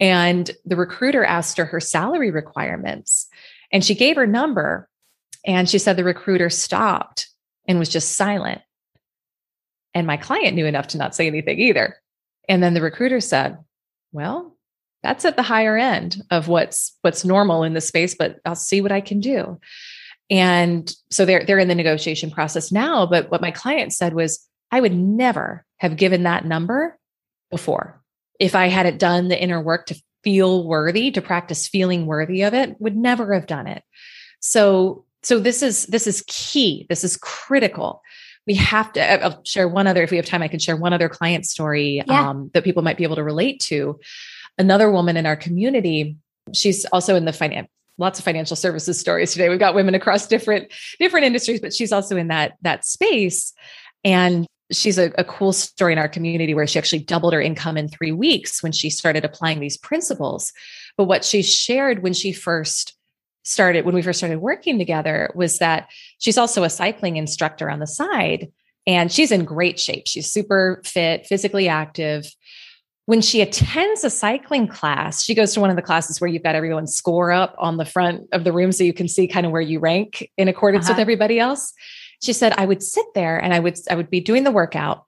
And 0.00 0.50
the 0.64 0.76
recruiter 0.76 1.24
asked 1.24 1.56
her 1.58 1.64
her 1.64 1.80
salary 1.80 2.30
requirements. 2.30 3.28
And 3.72 3.84
she 3.84 3.94
gave 3.94 4.16
her 4.16 4.26
number. 4.26 4.88
And 5.46 5.68
she 5.68 5.78
said 5.78 5.96
the 5.96 6.04
recruiter 6.04 6.50
stopped 6.50 7.28
and 7.68 7.78
was 7.78 7.88
just 7.88 8.16
silent. 8.16 8.62
And 9.94 10.06
my 10.06 10.16
client 10.16 10.54
knew 10.54 10.66
enough 10.66 10.88
to 10.88 10.98
not 10.98 11.14
say 11.14 11.26
anything 11.26 11.58
either. 11.58 11.96
And 12.48 12.62
then 12.62 12.74
the 12.74 12.82
recruiter 12.82 13.20
said, 13.20 13.58
Well, 14.12 14.56
that's 15.02 15.24
at 15.24 15.36
the 15.36 15.42
higher 15.42 15.76
end 15.76 16.22
of 16.30 16.48
what's 16.48 16.96
what's 17.02 17.24
normal 17.24 17.62
in 17.62 17.74
the 17.74 17.80
space, 17.80 18.14
but 18.14 18.40
I'll 18.44 18.54
see 18.54 18.80
what 18.80 18.92
I 18.92 19.00
can 19.00 19.20
do. 19.20 19.60
And 20.30 20.92
so 21.10 21.24
they're 21.24 21.44
they're 21.44 21.58
in 21.58 21.68
the 21.68 21.74
negotiation 21.74 22.30
process 22.30 22.72
now. 22.72 23.06
But 23.06 23.30
what 23.30 23.40
my 23.40 23.50
client 23.50 23.92
said 23.92 24.14
was, 24.14 24.44
I 24.70 24.80
would 24.80 24.94
never 24.94 25.64
have 25.78 25.96
given 25.96 26.24
that 26.24 26.44
number 26.44 26.98
before. 27.50 28.02
If 28.40 28.54
I 28.54 28.66
hadn't 28.66 28.98
done 28.98 29.28
the 29.28 29.40
inner 29.40 29.60
work 29.60 29.86
to 29.86 30.02
feel 30.26 30.66
worthy, 30.66 31.12
to 31.12 31.22
practice 31.22 31.68
feeling 31.68 32.04
worthy 32.04 32.42
of 32.42 32.52
it, 32.52 32.74
would 32.80 32.96
never 32.96 33.32
have 33.32 33.46
done 33.46 33.68
it. 33.68 33.84
So 34.40 35.04
so 35.22 35.38
this 35.38 35.62
is 35.62 35.86
this 35.86 36.08
is 36.08 36.24
key. 36.26 36.84
This 36.88 37.04
is 37.04 37.16
critical. 37.16 38.02
We 38.44 38.54
have 38.54 38.92
to. 38.94 39.24
I'll 39.24 39.44
share 39.44 39.68
one 39.68 39.86
other. 39.86 40.02
If 40.02 40.10
we 40.10 40.16
have 40.16 40.26
time, 40.26 40.42
I 40.42 40.48
can 40.48 40.58
share 40.58 40.76
one 40.76 40.92
other 40.92 41.08
client 41.08 41.46
story 41.46 42.02
yeah. 42.04 42.30
um, 42.30 42.50
that 42.54 42.64
people 42.64 42.82
might 42.82 42.96
be 42.96 43.04
able 43.04 43.14
to 43.16 43.22
relate 43.22 43.60
to. 43.60 44.00
Another 44.58 44.90
woman 44.90 45.16
in 45.16 45.26
our 45.26 45.36
community. 45.36 46.16
She's 46.52 46.84
also 46.86 47.14
in 47.14 47.24
the 47.24 47.32
finance 47.32 47.68
lots 47.98 48.18
of 48.18 48.24
financial 48.24 48.56
services 48.56 48.98
stories 48.98 49.32
today. 49.32 49.48
We've 49.48 49.60
got 49.60 49.76
women 49.76 49.94
across 49.94 50.26
different 50.26 50.72
different 50.98 51.24
industries, 51.24 51.60
but 51.60 51.72
she's 51.72 51.92
also 51.92 52.16
in 52.16 52.28
that 52.28 52.56
that 52.62 52.84
space. 52.84 53.52
And 54.02 54.44
she's 54.72 54.98
a, 54.98 55.12
a, 55.16 55.24
cool 55.24 55.52
story 55.52 55.92
in 55.92 55.98
our 55.98 56.08
community 56.08 56.54
where 56.54 56.66
she 56.66 56.78
actually 56.78 56.98
doubled 57.00 57.32
her 57.32 57.40
income 57.40 57.76
in 57.76 57.88
three 57.88 58.12
weeks 58.12 58.62
when 58.62 58.72
she 58.72 58.90
started 58.90 59.24
applying 59.24 59.60
these 59.60 59.76
principles. 59.76 60.52
But 60.96 61.04
what 61.04 61.24
she 61.24 61.42
shared 61.42 62.02
when 62.02 62.12
she 62.12 62.32
first 62.32 62.96
started, 63.44 63.84
when 63.84 63.94
we 63.94 64.02
first 64.02 64.18
started 64.18 64.38
working 64.38 64.78
together, 64.78 65.30
was 65.34 65.58
that 65.58 65.88
she's 66.18 66.38
also 66.38 66.64
a 66.64 66.70
cycling 66.70 67.16
instructor 67.16 67.70
on 67.70 67.78
the 67.78 67.86
side. 67.86 68.50
And 68.88 69.10
she's 69.10 69.32
in 69.32 69.44
great 69.44 69.80
shape. 69.80 70.04
She's 70.06 70.32
super 70.32 70.80
fit, 70.84 71.26
physically 71.26 71.68
active 71.68 72.30
when 73.06 73.22
she 73.22 73.40
attends 73.40 74.02
a 74.02 74.10
cycling 74.10 74.66
class, 74.66 75.24
she 75.24 75.34
goes 75.34 75.54
to 75.54 75.60
one 75.60 75.70
of 75.70 75.76
the 75.76 75.82
classes 75.82 76.20
where 76.20 76.28
you've 76.28 76.42
got 76.42 76.56
everyone 76.56 76.88
score 76.88 77.30
up 77.30 77.54
on 77.56 77.76
the 77.76 77.84
front 77.84 78.28
of 78.32 78.42
the 78.42 78.52
room 78.52 78.72
so 78.72 78.84
you 78.84 78.92
can 78.92 79.08
see 79.08 79.28
kind 79.28 79.46
of 79.46 79.52
where 79.52 79.62
you 79.62 79.78
rank 79.78 80.28
in 80.36 80.48
accordance 80.48 80.86
uh-huh. 80.86 80.94
with 80.94 81.00
everybody 81.00 81.38
else. 81.38 81.72
She 82.22 82.32
said, 82.32 82.54
I 82.56 82.64
would 82.64 82.82
sit 82.82 83.06
there 83.14 83.38
and 83.38 83.52
I 83.52 83.60
would 83.60 83.78
I 83.90 83.94
would 83.94 84.10
be 84.10 84.20
doing 84.20 84.44
the 84.44 84.50
workout 84.50 85.04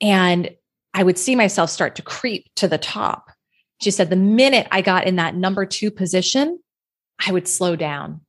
and 0.00 0.50
I 0.94 1.02
would 1.02 1.18
see 1.18 1.36
myself 1.36 1.70
start 1.70 1.96
to 1.96 2.02
creep 2.02 2.46
to 2.56 2.68
the 2.68 2.78
top. 2.78 3.30
She 3.80 3.90
said, 3.90 4.10
the 4.10 4.16
minute 4.16 4.66
I 4.70 4.82
got 4.82 5.06
in 5.06 5.16
that 5.16 5.34
number 5.34 5.64
two 5.64 5.90
position, 5.90 6.58
I 7.24 7.32
would 7.32 7.48
slow 7.48 7.76
down. 7.76 8.20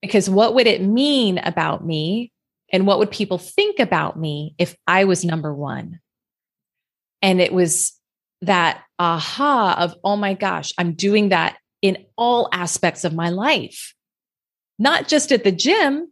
Because 0.00 0.28
what 0.28 0.54
would 0.54 0.66
it 0.66 0.82
mean 0.82 1.38
about 1.38 1.84
me? 1.84 2.32
And 2.72 2.86
what 2.86 2.98
would 2.98 3.10
people 3.10 3.38
think 3.38 3.78
about 3.78 4.18
me 4.18 4.54
if 4.58 4.76
I 4.86 5.04
was 5.04 5.24
number 5.24 5.54
one? 5.54 6.00
And 7.20 7.40
it 7.40 7.52
was 7.52 7.92
that 8.40 8.82
aha 8.98 9.76
of, 9.78 9.94
oh 10.02 10.16
my 10.16 10.34
gosh, 10.34 10.72
I'm 10.78 10.94
doing 10.94 11.28
that 11.28 11.58
in 11.82 12.04
all 12.16 12.48
aspects 12.52 13.04
of 13.04 13.14
my 13.14 13.28
life, 13.28 13.94
not 14.78 15.08
just 15.08 15.32
at 15.32 15.44
the 15.44 15.52
gym, 15.52 16.11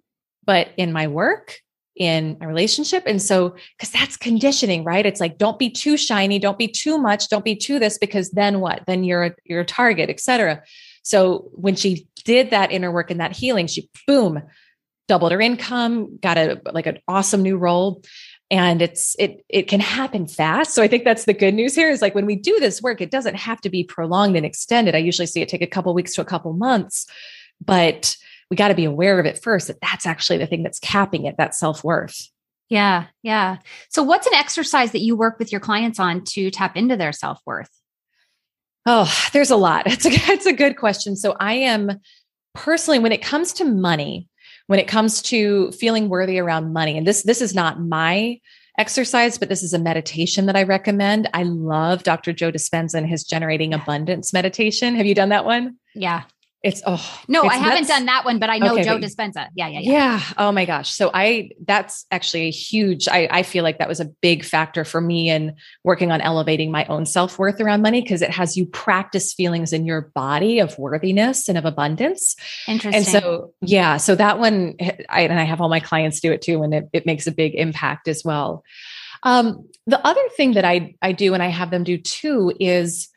but 0.50 0.72
in 0.76 0.92
my 0.92 1.06
work, 1.06 1.60
in 1.94 2.36
a 2.40 2.48
relationship. 2.48 3.04
And 3.06 3.22
so, 3.22 3.54
because 3.78 3.92
that's 3.92 4.16
conditioning, 4.16 4.82
right? 4.82 5.06
It's 5.06 5.20
like, 5.20 5.38
don't 5.38 5.60
be 5.60 5.70
too 5.70 5.96
shiny, 5.96 6.40
don't 6.40 6.58
be 6.58 6.66
too 6.66 6.98
much, 6.98 7.28
don't 7.28 7.44
be 7.44 7.54
too 7.54 7.78
this, 7.78 7.98
because 7.98 8.32
then 8.32 8.58
what? 8.58 8.82
Then 8.88 9.04
you're 9.04 9.26
a, 9.26 9.34
you're 9.44 9.60
a 9.60 9.64
target, 9.64 10.10
etc. 10.10 10.64
So 11.04 11.50
when 11.52 11.76
she 11.76 12.08
did 12.24 12.50
that 12.50 12.72
inner 12.72 12.90
work 12.90 13.12
and 13.12 13.20
that 13.20 13.36
healing, 13.36 13.68
she 13.68 13.88
boom, 14.08 14.42
doubled 15.06 15.30
her 15.30 15.40
income, 15.40 16.18
got 16.20 16.36
a 16.36 16.60
like 16.72 16.86
an 16.86 16.98
awesome 17.06 17.42
new 17.42 17.56
role 17.56 18.02
and 18.50 18.82
it's 18.82 19.14
it 19.20 19.44
it 19.48 19.68
can 19.68 19.78
happen 19.78 20.26
fast 20.26 20.74
so 20.74 20.82
i 20.82 20.88
think 20.88 21.04
that's 21.04 21.24
the 21.24 21.32
good 21.32 21.54
news 21.54 21.72
here 21.72 21.88
is 21.88 22.02
like 22.02 22.16
when 22.16 22.26
we 22.26 22.34
do 22.34 22.58
this 22.58 22.82
work 22.82 23.00
it 23.00 23.08
doesn't 23.08 23.36
have 23.36 23.60
to 23.60 23.70
be 23.70 23.84
prolonged 23.84 24.36
and 24.36 24.44
extended 24.44 24.96
i 24.96 24.98
usually 24.98 25.26
see 25.26 25.40
it 25.40 25.48
take 25.48 25.62
a 25.62 25.68
couple 25.68 25.94
weeks 25.94 26.14
to 26.14 26.20
a 26.20 26.24
couple 26.24 26.52
months 26.52 27.06
but 27.64 28.16
we 28.50 28.56
got 28.56 28.68
to 28.68 28.74
be 28.74 28.84
aware 28.84 29.18
of 29.18 29.26
it 29.26 29.42
first 29.42 29.68
that 29.68 29.80
that's 29.80 30.06
actually 30.06 30.38
the 30.38 30.46
thing 30.46 30.62
that's 30.62 30.80
capping 30.80 31.24
it 31.24 31.36
that 31.38 31.54
self-worth. 31.54 32.28
Yeah 32.68 33.06
yeah. 33.22 33.58
So 33.88 34.02
what's 34.02 34.26
an 34.26 34.34
exercise 34.34 34.92
that 34.92 35.00
you 35.00 35.16
work 35.16 35.38
with 35.38 35.52
your 35.52 35.60
clients 35.60 35.98
on 35.98 36.24
to 36.24 36.50
tap 36.50 36.76
into 36.76 36.96
their 36.96 37.12
self-worth? 37.12 37.70
Oh 38.86 39.12
there's 39.32 39.50
a 39.50 39.56
lot. 39.56 39.86
It's 39.92 40.06
a, 40.06 40.10
it's 40.10 40.46
a 40.46 40.52
good 40.52 40.76
question. 40.76 41.16
So 41.16 41.36
i 41.38 41.54
am 41.54 42.00
personally 42.54 42.98
when 42.98 43.12
it 43.12 43.22
comes 43.22 43.52
to 43.54 43.64
money 43.64 44.28
when 44.66 44.80
it 44.80 44.88
comes 44.88 45.22
to 45.22 45.70
feeling 45.72 46.08
worthy 46.08 46.38
around 46.38 46.72
money 46.72 46.98
and 46.98 47.06
this 47.06 47.22
this 47.22 47.40
is 47.40 47.54
not 47.54 47.80
my 47.80 48.40
exercise 48.76 49.38
but 49.38 49.48
this 49.48 49.62
is 49.62 49.72
a 49.72 49.78
meditation 49.78 50.46
that 50.46 50.56
i 50.56 50.62
recommend. 50.64 51.28
I 51.32 51.44
love 51.44 52.02
dr 52.02 52.32
joe 52.32 52.50
dispenza 52.50 52.94
and 52.94 53.06
his 53.06 53.22
generating 53.24 53.72
abundance 53.72 54.32
meditation. 54.32 54.96
Have 54.96 55.06
you 55.06 55.14
done 55.14 55.28
that 55.28 55.44
one? 55.44 55.76
Yeah 55.94 56.24
it's 56.62 56.82
oh 56.84 57.22
no, 57.26 57.42
it's 57.44 57.54
I 57.54 57.56
haven't 57.56 57.88
done 57.88 58.04
that 58.04 58.26
one, 58.26 58.38
but 58.38 58.50
I 58.50 58.58
know 58.58 58.74
okay, 58.74 58.84
Joe 58.84 58.98
Dispenza. 58.98 59.48
Yeah, 59.54 59.68
yeah, 59.68 59.80
yeah. 59.80 59.92
Yeah. 59.92 60.22
Oh 60.36 60.52
my 60.52 60.66
gosh. 60.66 60.90
So 60.92 61.10
I 61.14 61.52
that's 61.66 62.04
actually 62.10 62.48
a 62.48 62.50
huge. 62.50 63.08
I 63.08 63.28
I 63.30 63.42
feel 63.44 63.64
like 63.64 63.78
that 63.78 63.88
was 63.88 63.98
a 63.98 64.04
big 64.04 64.44
factor 64.44 64.84
for 64.84 65.00
me 65.00 65.30
in 65.30 65.54
working 65.84 66.12
on 66.12 66.20
elevating 66.20 66.70
my 66.70 66.84
own 66.86 67.06
self 67.06 67.38
worth 67.38 67.62
around 67.62 67.80
money 67.80 68.02
because 68.02 68.20
it 68.20 68.28
has 68.28 68.58
you 68.58 68.66
practice 68.66 69.32
feelings 69.32 69.72
in 69.72 69.86
your 69.86 70.02
body 70.14 70.58
of 70.58 70.78
worthiness 70.78 71.48
and 71.48 71.56
of 71.56 71.64
abundance. 71.64 72.36
Interesting. 72.68 72.94
And 72.94 73.06
so 73.06 73.54
yeah, 73.62 73.96
so 73.96 74.14
that 74.16 74.38
one, 74.38 74.74
I 75.08 75.22
and 75.22 75.40
I 75.40 75.44
have 75.44 75.62
all 75.62 75.70
my 75.70 75.80
clients 75.80 76.20
do 76.20 76.30
it 76.30 76.42
too, 76.42 76.62
and 76.62 76.74
it, 76.74 76.90
it 76.92 77.06
makes 77.06 77.26
a 77.26 77.32
big 77.32 77.54
impact 77.54 78.06
as 78.06 78.22
well. 78.22 78.64
Um, 79.22 79.66
the 79.86 80.04
other 80.06 80.28
thing 80.36 80.52
that 80.52 80.66
I 80.66 80.94
I 81.00 81.12
do 81.12 81.32
and 81.32 81.42
I 81.42 81.48
have 81.48 81.70
them 81.70 81.84
do 81.84 81.96
too 81.96 82.52
is 82.60 83.08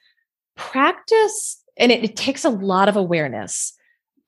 practice 0.55 1.62
and 1.77 1.91
it, 1.91 2.03
it 2.03 2.15
takes 2.15 2.45
a 2.45 2.49
lot 2.49 2.89
of 2.89 2.95
awareness, 2.95 3.73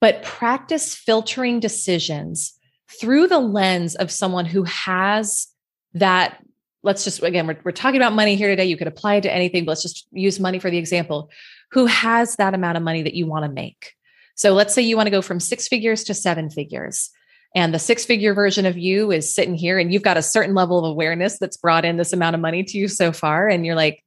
but 0.00 0.22
practice 0.22 0.94
filtering 0.94 1.60
decisions 1.60 2.58
through 3.00 3.26
the 3.26 3.38
lens 3.38 3.94
of 3.96 4.10
someone 4.10 4.46
who 4.46 4.62
has 4.64 5.48
that 5.94 6.42
let's 6.82 7.02
just 7.04 7.22
again 7.22 7.46
we're, 7.46 7.58
we're 7.64 7.72
talking 7.72 8.00
about 8.00 8.12
money 8.12 8.36
here 8.36 8.48
today. 8.48 8.64
You 8.64 8.76
could 8.76 8.86
apply 8.86 9.16
it 9.16 9.22
to 9.22 9.32
anything 9.32 9.64
but 9.64 9.72
let's 9.72 9.82
just 9.82 10.06
use 10.12 10.38
money 10.38 10.58
for 10.58 10.70
the 10.70 10.78
example 10.78 11.30
who 11.72 11.86
has 11.86 12.36
that 12.36 12.54
amount 12.54 12.76
of 12.76 12.82
money 12.82 13.02
that 13.02 13.14
you 13.14 13.26
want 13.26 13.44
to 13.44 13.50
make. 13.50 13.94
So 14.36 14.52
let's 14.52 14.74
say 14.74 14.82
you 14.82 14.96
want 14.96 15.06
to 15.06 15.10
go 15.10 15.22
from 15.22 15.40
six 15.40 15.66
figures 15.66 16.04
to 16.04 16.14
seven 16.14 16.48
figures 16.50 17.10
and 17.54 17.72
the 17.72 17.78
six 17.78 18.04
figure 18.04 18.34
version 18.34 18.66
of 18.66 18.76
you 18.76 19.10
is 19.10 19.34
sitting 19.34 19.54
here 19.54 19.78
and 19.78 19.92
you've 19.92 20.02
got 20.02 20.18
a 20.18 20.22
certain 20.22 20.54
level 20.54 20.78
of 20.78 20.84
awareness 20.84 21.38
that's 21.38 21.56
brought 21.56 21.84
in 21.84 21.96
this 21.96 22.12
amount 22.12 22.34
of 22.34 22.40
money 22.40 22.62
to 22.62 22.78
you 22.78 22.86
so 22.86 23.12
far 23.12 23.48
and 23.48 23.66
you're 23.66 23.74
like 23.74 24.04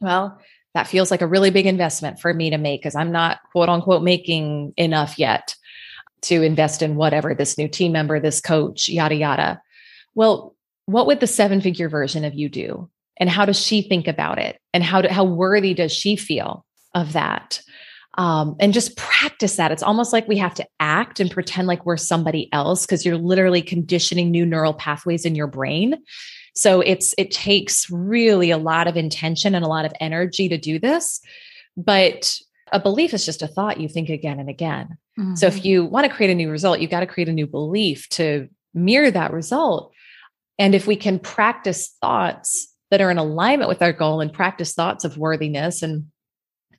well 0.00 0.40
that 0.74 0.86
feels 0.86 1.10
like 1.10 1.22
a 1.22 1.26
really 1.26 1.50
big 1.50 1.66
investment 1.66 2.20
for 2.20 2.32
me 2.32 2.50
to 2.50 2.58
make 2.58 2.80
because 2.80 2.94
I'm 2.94 3.12
not 3.12 3.38
quote 3.52 3.68
unquote 3.68 4.02
making 4.02 4.74
enough 4.76 5.18
yet 5.18 5.54
to 6.22 6.42
invest 6.42 6.82
in 6.82 6.96
whatever 6.96 7.34
this 7.34 7.56
new 7.56 7.68
team 7.68 7.92
member, 7.92 8.20
this 8.20 8.40
coach, 8.40 8.88
yada, 8.88 9.14
yada. 9.14 9.62
Well, 10.14 10.56
what 10.86 11.06
would 11.06 11.20
the 11.20 11.26
seven 11.26 11.60
figure 11.60 11.88
version 11.88 12.24
of 12.24 12.34
you 12.34 12.48
do? 12.48 12.90
And 13.18 13.28
how 13.28 13.44
does 13.44 13.60
she 13.60 13.82
think 13.82 14.08
about 14.08 14.38
it? 14.38 14.60
And 14.72 14.82
how, 14.82 15.02
do, 15.02 15.08
how 15.08 15.24
worthy 15.24 15.74
does 15.74 15.92
she 15.92 16.16
feel 16.16 16.64
of 16.94 17.12
that? 17.12 17.60
Um, 18.16 18.56
and 18.58 18.72
just 18.72 18.96
practice 18.96 19.56
that. 19.56 19.70
It's 19.70 19.82
almost 19.82 20.12
like 20.12 20.26
we 20.26 20.38
have 20.38 20.54
to 20.54 20.66
act 20.80 21.20
and 21.20 21.30
pretend 21.30 21.68
like 21.68 21.86
we're 21.86 21.96
somebody 21.96 22.48
else 22.52 22.84
because 22.84 23.06
you're 23.06 23.16
literally 23.16 23.62
conditioning 23.62 24.30
new 24.30 24.44
neural 24.44 24.74
pathways 24.74 25.24
in 25.24 25.36
your 25.36 25.46
brain. 25.46 26.02
So 26.58 26.80
it's 26.80 27.14
it 27.16 27.30
takes 27.30 27.88
really 27.90 28.50
a 28.50 28.58
lot 28.58 28.88
of 28.88 28.96
intention 28.96 29.54
and 29.54 29.64
a 29.64 29.68
lot 29.68 29.84
of 29.84 29.92
energy 30.00 30.48
to 30.48 30.58
do 30.58 30.78
this. 30.78 31.20
But 31.76 32.36
a 32.72 32.80
belief 32.80 33.14
is 33.14 33.24
just 33.24 33.42
a 33.42 33.48
thought 33.48 33.80
you 33.80 33.88
think 33.88 34.08
again 34.08 34.40
and 34.40 34.48
again. 34.48 34.98
Mm-hmm. 35.18 35.36
So 35.36 35.46
if 35.46 35.56
mm-hmm. 35.56 35.66
you 35.66 35.84
want 35.84 36.06
to 36.06 36.12
create 36.12 36.30
a 36.30 36.34
new 36.34 36.50
result, 36.50 36.80
you 36.80 36.88
got 36.88 37.00
to 37.00 37.06
create 37.06 37.28
a 37.28 37.32
new 37.32 37.46
belief 37.46 38.08
to 38.10 38.48
mirror 38.74 39.10
that 39.10 39.32
result. 39.32 39.92
And 40.58 40.74
if 40.74 40.86
we 40.86 40.96
can 40.96 41.18
practice 41.18 41.94
thoughts 42.00 42.74
that 42.90 43.00
are 43.00 43.10
in 43.10 43.18
alignment 43.18 43.68
with 43.68 43.80
our 43.80 43.92
goal 43.92 44.20
and 44.20 44.32
practice 44.32 44.74
thoughts 44.74 45.04
of 45.04 45.16
worthiness 45.16 45.82
and 45.82 46.06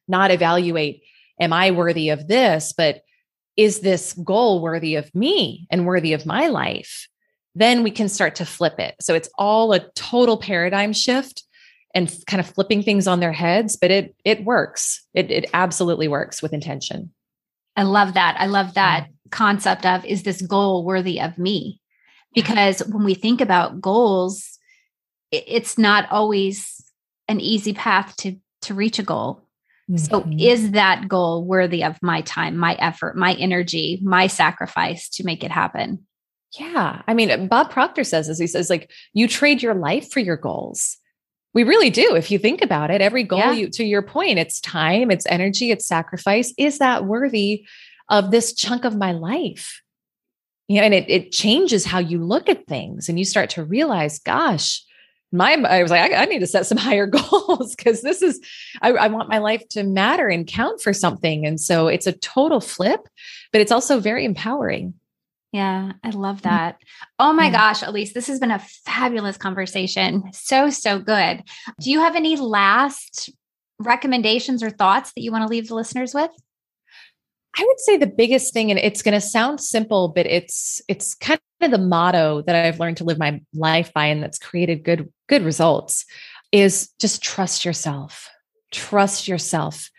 not 0.08 0.32
evaluate 0.32 1.04
am 1.40 1.54
I 1.54 1.72
worthy 1.72 2.10
of 2.10 2.28
this? 2.28 2.74
But 2.76 3.02
is 3.56 3.80
this 3.80 4.12
goal 4.14 4.62
worthy 4.62 4.96
of 4.96 5.14
me 5.16 5.68
and 5.70 5.86
worthy 5.86 6.12
of 6.12 6.26
my 6.26 6.48
life? 6.48 7.08
Then 7.56 7.84
we 7.84 7.92
can 7.92 8.10
start 8.10 8.36
to 8.36 8.46
flip 8.46 8.80
it. 8.80 8.96
So 9.02 9.14
it's 9.14 9.30
all 9.38 9.74
a 9.74 9.80
total 9.94 10.38
paradigm 10.38 10.94
shift 10.94 11.44
and 11.94 12.14
kind 12.28 12.40
of 12.40 12.48
flipping 12.48 12.84
things 12.84 13.08
on 13.08 13.20
their 13.20 13.32
heads, 13.32 13.76
but 13.76 13.92
it 13.92 14.16
it 14.24 14.44
works. 14.44 15.06
It 15.14 15.32
it 15.32 15.50
absolutely 15.54 16.08
works 16.08 16.42
with 16.42 16.54
intention. 16.54 17.12
I 17.76 17.84
love 17.84 18.14
that. 18.14 18.36
I 18.40 18.46
love 18.46 18.74
that 18.76 19.08
concept 19.32 19.86
of 19.86 20.06
is 20.06 20.24
this 20.24 20.42
goal 20.42 20.86
worthy 20.86 21.20
of 21.20 21.38
me? 21.38 21.82
Because 22.36 22.80
when 22.88 23.04
we 23.04 23.16
think 23.16 23.42
about 23.42 23.82
goals, 23.82 24.60
it's 25.32 25.78
not 25.78 26.12
always 26.12 26.84
an 27.28 27.40
easy 27.40 27.74
path 27.74 28.16
to 28.18 28.36
to 28.64 28.74
reach 28.74 29.00
a 29.00 29.04
goal. 29.04 29.46
So, 29.96 30.22
mm-hmm. 30.22 30.38
is 30.38 30.72
that 30.72 31.08
goal 31.08 31.44
worthy 31.44 31.84
of 31.84 31.98
my 32.04 32.22
time, 32.22 32.56
my 32.56 32.76
effort, 32.76 33.18
my 33.18 33.34
energy, 33.34 34.00
my 34.04 34.28
sacrifice 34.28 35.10
to 35.10 35.24
make 35.24 35.44
it 35.44 35.50
happen? 35.50 36.06
Yeah. 36.58 37.02
I 37.08 37.14
mean, 37.14 37.48
Bob 37.48 37.70
Proctor 37.70 38.04
says 38.04 38.28
this. 38.28 38.40
He 38.40 38.48
says, 38.48 38.70
like, 38.70 38.92
you 39.14 39.28
trade 39.28 39.62
your 39.62 39.76
life 39.76 40.12
for 40.12 40.20
your 40.20 40.38
goals. 40.38 40.98
We 41.54 41.64
really 41.64 41.90
do. 41.90 42.16
If 42.16 42.32
you 42.32 42.40
think 42.40 42.62
about 42.62 42.92
it, 42.92 43.02
every 43.02 43.24
goal, 43.24 43.40
yeah. 43.40 43.52
you, 43.52 43.70
to 43.70 43.84
your 43.84 44.02
point, 44.02 44.40
it's 44.40 44.60
time, 44.60 45.12
it's 45.12 45.26
energy, 45.28 45.72
it's 45.72 45.88
sacrifice. 45.88 46.54
Is 46.58 46.80
that 46.80 47.06
worthy 47.06 47.66
of 48.10 48.32
this 48.32 48.54
chunk 48.54 48.86
of 48.86 48.96
my 48.96 49.12
life? 49.12 49.82
You 50.68 50.78
know, 50.78 50.86
and 50.86 50.94
it, 50.94 51.10
it 51.10 51.32
changes 51.32 51.86
how 51.86 52.00
you 52.00 52.24
look 52.24 52.50
at 52.50 52.68
things 52.68 53.10
and 53.10 53.18
you 53.18 53.26
start 53.26 53.52
to 53.52 53.64
realize, 53.64 54.20
gosh, 54.20 54.84
my 55.32 55.54
I 55.54 55.82
was 55.82 55.92
like, 55.92 56.12
I, 56.12 56.24
I 56.24 56.26
need 56.26 56.40
to 56.40 56.48
set 56.48 56.66
some 56.66 56.78
higher 56.80 57.08
goals 57.08 57.76
because 57.76 58.02
this 58.02 58.22
is 58.22 58.40
I, 58.82 58.92
I 58.92 59.08
want 59.08 59.30
my 59.30 59.40
life 59.40 59.68
to 59.70 59.84
matter 59.84 60.28
and 60.28 60.46
count 60.46 60.82
for 60.82 60.94
something. 60.94 61.46
And 61.46 61.60
so 61.60 61.88
it's 61.88 62.08
a 62.08 62.14
total 62.14 62.62
flip, 62.62 63.08
but 63.52 63.62
it's 63.62 63.72
also 63.72 64.00
very 64.00 64.26
empowering. 64.26 64.94
Yeah, 65.52 65.94
I 66.04 66.10
love 66.12 66.38
mm-hmm. 66.38 66.50
that. 66.50 66.82
Oh 67.18 67.34
my 67.34 67.46
yeah. 67.46 67.52
gosh, 67.52 67.82
Elyse, 67.82 68.14
this 68.14 68.28
has 68.28 68.40
been 68.40 68.52
a 68.52 68.60
fabulous 68.60 69.38
conversation. 69.38 70.32
So, 70.34 70.70
so 70.70 71.00
good. 71.00 71.44
Do 71.80 71.90
you 71.90 72.00
have 72.00 72.16
any 72.16 72.36
last 72.36 73.30
recommendations 73.80 74.62
or 74.62 74.70
thoughts 74.70 75.14
that 75.14 75.22
you 75.22 75.32
want 75.32 75.44
to 75.44 75.50
leave 75.50 75.68
the 75.68 75.76
listeners 75.76 76.14
with? 76.14 76.32
I 77.58 77.64
would 77.66 77.80
say 77.80 77.98
the 77.98 78.08
biggest 78.08 78.54
thing, 78.54 78.70
and 78.70 78.80
it's 78.80 79.02
going 79.02 79.16
to 79.16 79.22
sound 79.22 79.60
simple, 79.60 80.10
but 80.10 80.28
it's 80.28 80.82
it's 80.88 81.16
kind 81.16 81.40
of 81.62 81.72
the 81.72 81.78
motto 81.78 82.44
that 82.44 82.56
I've 82.56 82.80
learned 82.80 82.98
to 82.98 83.04
live 83.04 83.18
my 83.18 83.42
life 83.54 83.92
by, 83.92 84.06
and 84.06 84.22
that's 84.22 84.38
created 84.38 84.84
good 84.84 85.12
good 85.28 85.42
results, 85.42 86.06
is 86.52 86.90
just 87.00 87.24
trust 87.24 87.66
yourself. 87.66 88.30
Trust 88.72 89.28
yourself. 89.28 89.90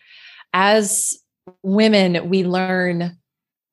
As 0.53 1.19
women, 1.61 2.29
we 2.29 2.45
learn 2.45 3.17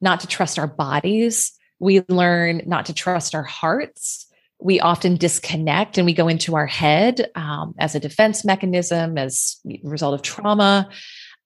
not 0.00 0.20
to 0.20 0.26
trust 0.26 0.58
our 0.58 0.66
bodies. 0.66 1.52
We 1.78 2.02
learn 2.08 2.62
not 2.66 2.86
to 2.86 2.94
trust 2.94 3.34
our 3.34 3.42
hearts. 3.42 4.26
We 4.60 4.80
often 4.80 5.16
disconnect 5.16 5.98
and 5.98 6.06
we 6.06 6.12
go 6.12 6.26
into 6.26 6.56
our 6.56 6.66
head 6.66 7.30
um, 7.36 7.74
as 7.78 7.94
a 7.94 8.00
defense 8.00 8.44
mechanism, 8.44 9.16
as 9.16 9.60
a 9.68 9.78
result 9.84 10.14
of 10.14 10.22
trauma 10.22 10.88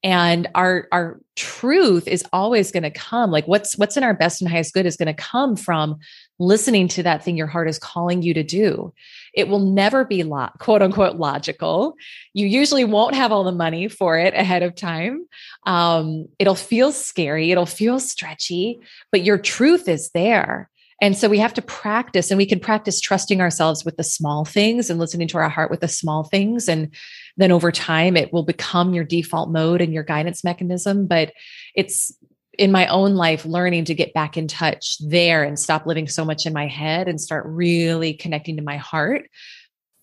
and 0.02 0.48
our 0.54 0.88
our 0.90 1.20
truth 1.36 2.08
is 2.08 2.24
always 2.32 2.72
going 2.72 2.82
to 2.82 2.90
come 2.90 3.30
like 3.30 3.46
what's 3.46 3.78
what's 3.78 3.96
in 3.96 4.02
our 4.02 4.14
best 4.14 4.42
and 4.42 4.50
highest 4.50 4.74
good 4.74 4.86
is 4.86 4.96
going 4.96 5.06
to 5.06 5.22
come 5.22 5.56
from 5.56 5.98
listening 6.38 6.88
to 6.88 7.02
that 7.02 7.24
thing 7.24 7.36
your 7.36 7.46
heart 7.46 7.68
is 7.68 7.78
calling 7.78 8.22
you 8.22 8.34
to 8.34 8.42
do 8.42 8.92
it 9.34 9.48
will 9.48 9.60
never 9.60 10.04
be 10.04 10.22
lo- 10.22 10.48
quote 10.58 10.82
unquote 10.82 11.16
logical 11.16 11.94
you 12.32 12.46
usually 12.46 12.84
won't 12.84 13.14
have 13.14 13.32
all 13.32 13.44
the 13.44 13.52
money 13.52 13.88
for 13.88 14.18
it 14.18 14.34
ahead 14.34 14.62
of 14.62 14.74
time 14.74 15.26
um, 15.66 16.26
it'll 16.38 16.54
feel 16.54 16.92
scary 16.92 17.50
it'll 17.50 17.66
feel 17.66 18.00
stretchy 18.00 18.78
but 19.10 19.22
your 19.22 19.38
truth 19.38 19.88
is 19.88 20.10
there 20.10 20.70
and 21.02 21.18
so 21.18 21.28
we 21.28 21.38
have 21.38 21.52
to 21.54 21.62
practice, 21.62 22.30
and 22.30 22.38
we 22.38 22.46
can 22.46 22.60
practice 22.60 23.00
trusting 23.00 23.40
ourselves 23.40 23.84
with 23.84 23.96
the 23.96 24.04
small 24.04 24.44
things 24.44 24.88
and 24.88 25.00
listening 25.00 25.26
to 25.28 25.38
our 25.38 25.48
heart 25.48 25.68
with 25.68 25.80
the 25.80 25.88
small 25.88 26.22
things. 26.22 26.68
And 26.68 26.94
then 27.36 27.50
over 27.50 27.72
time, 27.72 28.16
it 28.16 28.32
will 28.32 28.44
become 28.44 28.94
your 28.94 29.02
default 29.02 29.50
mode 29.50 29.80
and 29.80 29.92
your 29.92 30.04
guidance 30.04 30.44
mechanism. 30.44 31.08
But 31.08 31.32
it's 31.74 32.16
in 32.58 32.70
my 32.70 32.86
own 32.88 33.14
life 33.14 33.44
learning 33.44 33.86
to 33.86 33.94
get 33.94 34.12
back 34.12 34.36
in 34.36 34.46
touch 34.46 34.96
there 35.00 35.42
and 35.42 35.58
stop 35.58 35.86
living 35.86 36.06
so 36.06 36.24
much 36.24 36.46
in 36.46 36.52
my 36.52 36.66
head 36.66 37.08
and 37.08 37.20
start 37.20 37.44
really 37.46 38.12
connecting 38.12 38.56
to 38.56 38.62
my 38.62 38.76
heart. 38.76 39.28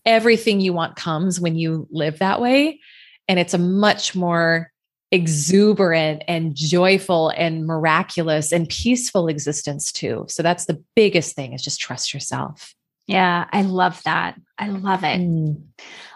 Everything 0.06 0.60
you 0.60 0.74
want 0.74 0.96
comes 0.96 1.40
when 1.40 1.56
you 1.56 1.88
live 1.92 2.20
that 2.20 2.42
way. 2.42 2.80
And 3.28 3.38
it's 3.38 3.54
a 3.54 3.60
much 3.60 4.16
more 4.16 4.72
exuberant 5.12 6.24
and 6.28 6.56
joyful 6.56 7.30
and 7.30 7.66
miraculous 7.66 8.52
and 8.52 8.70
peaceful 8.70 9.28
existence 9.28 9.92
too. 9.92 10.26
So 10.28 10.44
that's 10.44 10.66
the 10.66 10.84
biggest 10.96 11.36
thing 11.36 11.54
is 11.54 11.64
just 11.64 11.80
trust 11.80 12.14
yourself. 12.14 12.74
Yeah, 13.08 13.48
I 13.52 13.64
love 13.64 14.02
that. 14.04 14.40
I 14.58 14.70
love 14.70 15.04
it. 15.04 15.20
Mm. 15.20 15.64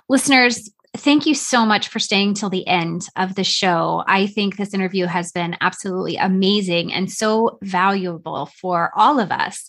Listeners, 0.10 0.70
thank 0.96 1.26
you 1.26 1.34
so 1.34 1.66
much 1.66 1.88
for 1.88 1.98
staying 1.98 2.36
till 2.36 2.50
the 2.50 2.68
end 2.68 3.08
of 3.16 3.34
the 3.34 3.44
show. 3.44 4.04
I 4.08 4.28
think 4.28 4.58
this 4.58 4.74
interview 4.74 5.08
has 5.08 5.32
been 5.32 5.58
absolutely 5.60 6.18
amazing 6.18 6.94
and 6.94 7.12
so 7.12 7.58
valuable 7.64 8.46
for 8.62 8.92
all 8.96 9.20
of 9.20 9.32
us. 9.32 9.68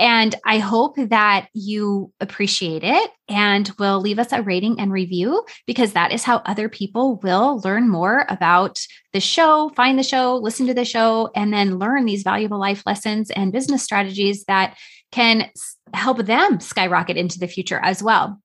And 0.00 0.34
I 0.44 0.58
hope 0.58 0.96
that 0.96 1.48
you 1.52 2.12
appreciate 2.18 2.82
it 2.82 3.10
and 3.28 3.70
will 3.78 4.00
leave 4.00 4.18
us 4.18 4.32
a 4.32 4.42
rating 4.42 4.80
and 4.80 4.90
review 4.92 5.44
because 5.66 5.92
that 5.92 6.12
is 6.12 6.24
how 6.24 6.38
other 6.38 6.68
people 6.68 7.20
will 7.22 7.60
learn 7.64 7.88
more 7.88 8.26
about 8.28 8.80
the 9.12 9.20
show, 9.20 9.70
find 9.76 9.96
the 9.96 10.02
show, 10.02 10.36
listen 10.36 10.66
to 10.66 10.74
the 10.74 10.84
show, 10.84 11.30
and 11.36 11.52
then 11.52 11.78
learn 11.78 12.04
these 12.04 12.24
valuable 12.24 12.58
life 12.58 12.82
lessons 12.84 13.30
and 13.30 13.52
business 13.52 13.84
strategies 13.84 14.44
that 14.46 14.76
can 15.12 15.48
help 15.92 16.18
them 16.18 16.58
skyrocket 16.58 17.16
into 17.16 17.38
the 17.38 17.46
future 17.46 17.78
as 17.84 18.02
well. 18.02 18.40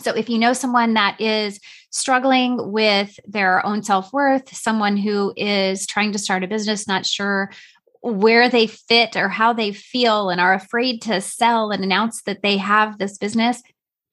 So, 0.00 0.12
if 0.12 0.28
you 0.28 0.38
know 0.38 0.52
someone 0.52 0.94
that 0.94 1.20
is 1.20 1.60
struggling 1.90 2.72
with 2.72 3.18
their 3.26 3.64
own 3.64 3.82
self 3.82 4.12
worth, 4.12 4.54
someone 4.54 4.96
who 4.96 5.32
is 5.36 5.86
trying 5.86 6.12
to 6.12 6.18
start 6.18 6.42
a 6.42 6.48
business, 6.48 6.88
not 6.88 7.06
sure 7.06 7.52
where 8.00 8.48
they 8.48 8.66
fit 8.66 9.16
or 9.16 9.28
how 9.28 9.52
they 9.52 9.72
feel, 9.72 10.30
and 10.30 10.40
are 10.40 10.52
afraid 10.52 11.00
to 11.02 11.20
sell 11.20 11.70
and 11.70 11.84
announce 11.84 12.22
that 12.22 12.42
they 12.42 12.56
have 12.56 12.98
this 12.98 13.16
business, 13.16 13.62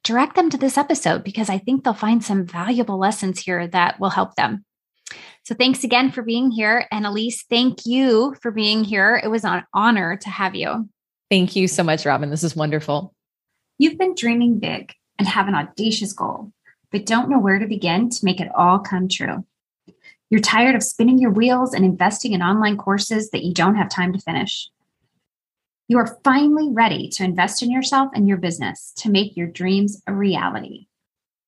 direct 0.03 0.35
them 0.35 0.49
to 0.51 0.57
this 0.57 0.77
episode 0.77 1.23
because 1.23 1.49
I 1.49 1.57
think 1.57 1.83
they'll 1.83 1.93
find 1.93 2.23
some 2.23 2.45
valuable 2.45 2.97
lessons 2.97 3.39
here 3.39 3.67
that 3.67 3.99
will 3.99 4.11
help 4.11 4.35
them. 4.35 4.63
So, 5.43 5.55
thanks 5.55 5.83
again 5.83 6.11
for 6.11 6.21
being 6.21 6.51
here. 6.51 6.85
And 6.91 7.05
Elyse, 7.05 7.43
thank 7.49 7.87
you 7.87 8.35
for 8.39 8.51
being 8.51 8.83
here. 8.83 9.19
It 9.21 9.29
was 9.29 9.43
an 9.43 9.63
honor 9.73 10.15
to 10.15 10.29
have 10.29 10.53
you. 10.53 10.87
Thank 11.31 11.55
you 11.55 11.67
so 11.67 11.83
much, 11.83 12.05
Robin. 12.05 12.29
This 12.29 12.43
is 12.43 12.55
wonderful. 12.55 13.15
You've 13.79 13.97
been 13.97 14.13
dreaming 14.13 14.59
big 14.59 14.93
and 15.21 15.27
have 15.27 15.47
an 15.47 15.53
audacious 15.53 16.13
goal, 16.13 16.51
but 16.91 17.05
don't 17.05 17.29
know 17.29 17.37
where 17.37 17.59
to 17.59 17.67
begin 17.67 18.09
to 18.09 18.25
make 18.25 18.39
it 18.39 18.49
all 18.55 18.79
come 18.79 19.07
true. 19.07 19.45
You're 20.31 20.41
tired 20.41 20.73
of 20.73 20.81
spinning 20.81 21.19
your 21.19 21.29
wheels 21.29 21.75
and 21.75 21.85
investing 21.85 22.33
in 22.33 22.41
online 22.41 22.75
courses 22.75 23.29
that 23.29 23.43
you 23.43 23.53
don't 23.53 23.75
have 23.75 23.87
time 23.87 24.13
to 24.13 24.19
finish. 24.19 24.67
You 25.87 25.99
are 25.99 26.17
finally 26.23 26.69
ready 26.71 27.07
to 27.09 27.23
invest 27.23 27.61
in 27.61 27.69
yourself 27.69 28.09
and 28.15 28.27
your 28.27 28.37
business 28.37 28.93
to 28.97 29.11
make 29.11 29.37
your 29.37 29.45
dreams 29.45 30.01
a 30.07 30.13
reality. 30.13 30.87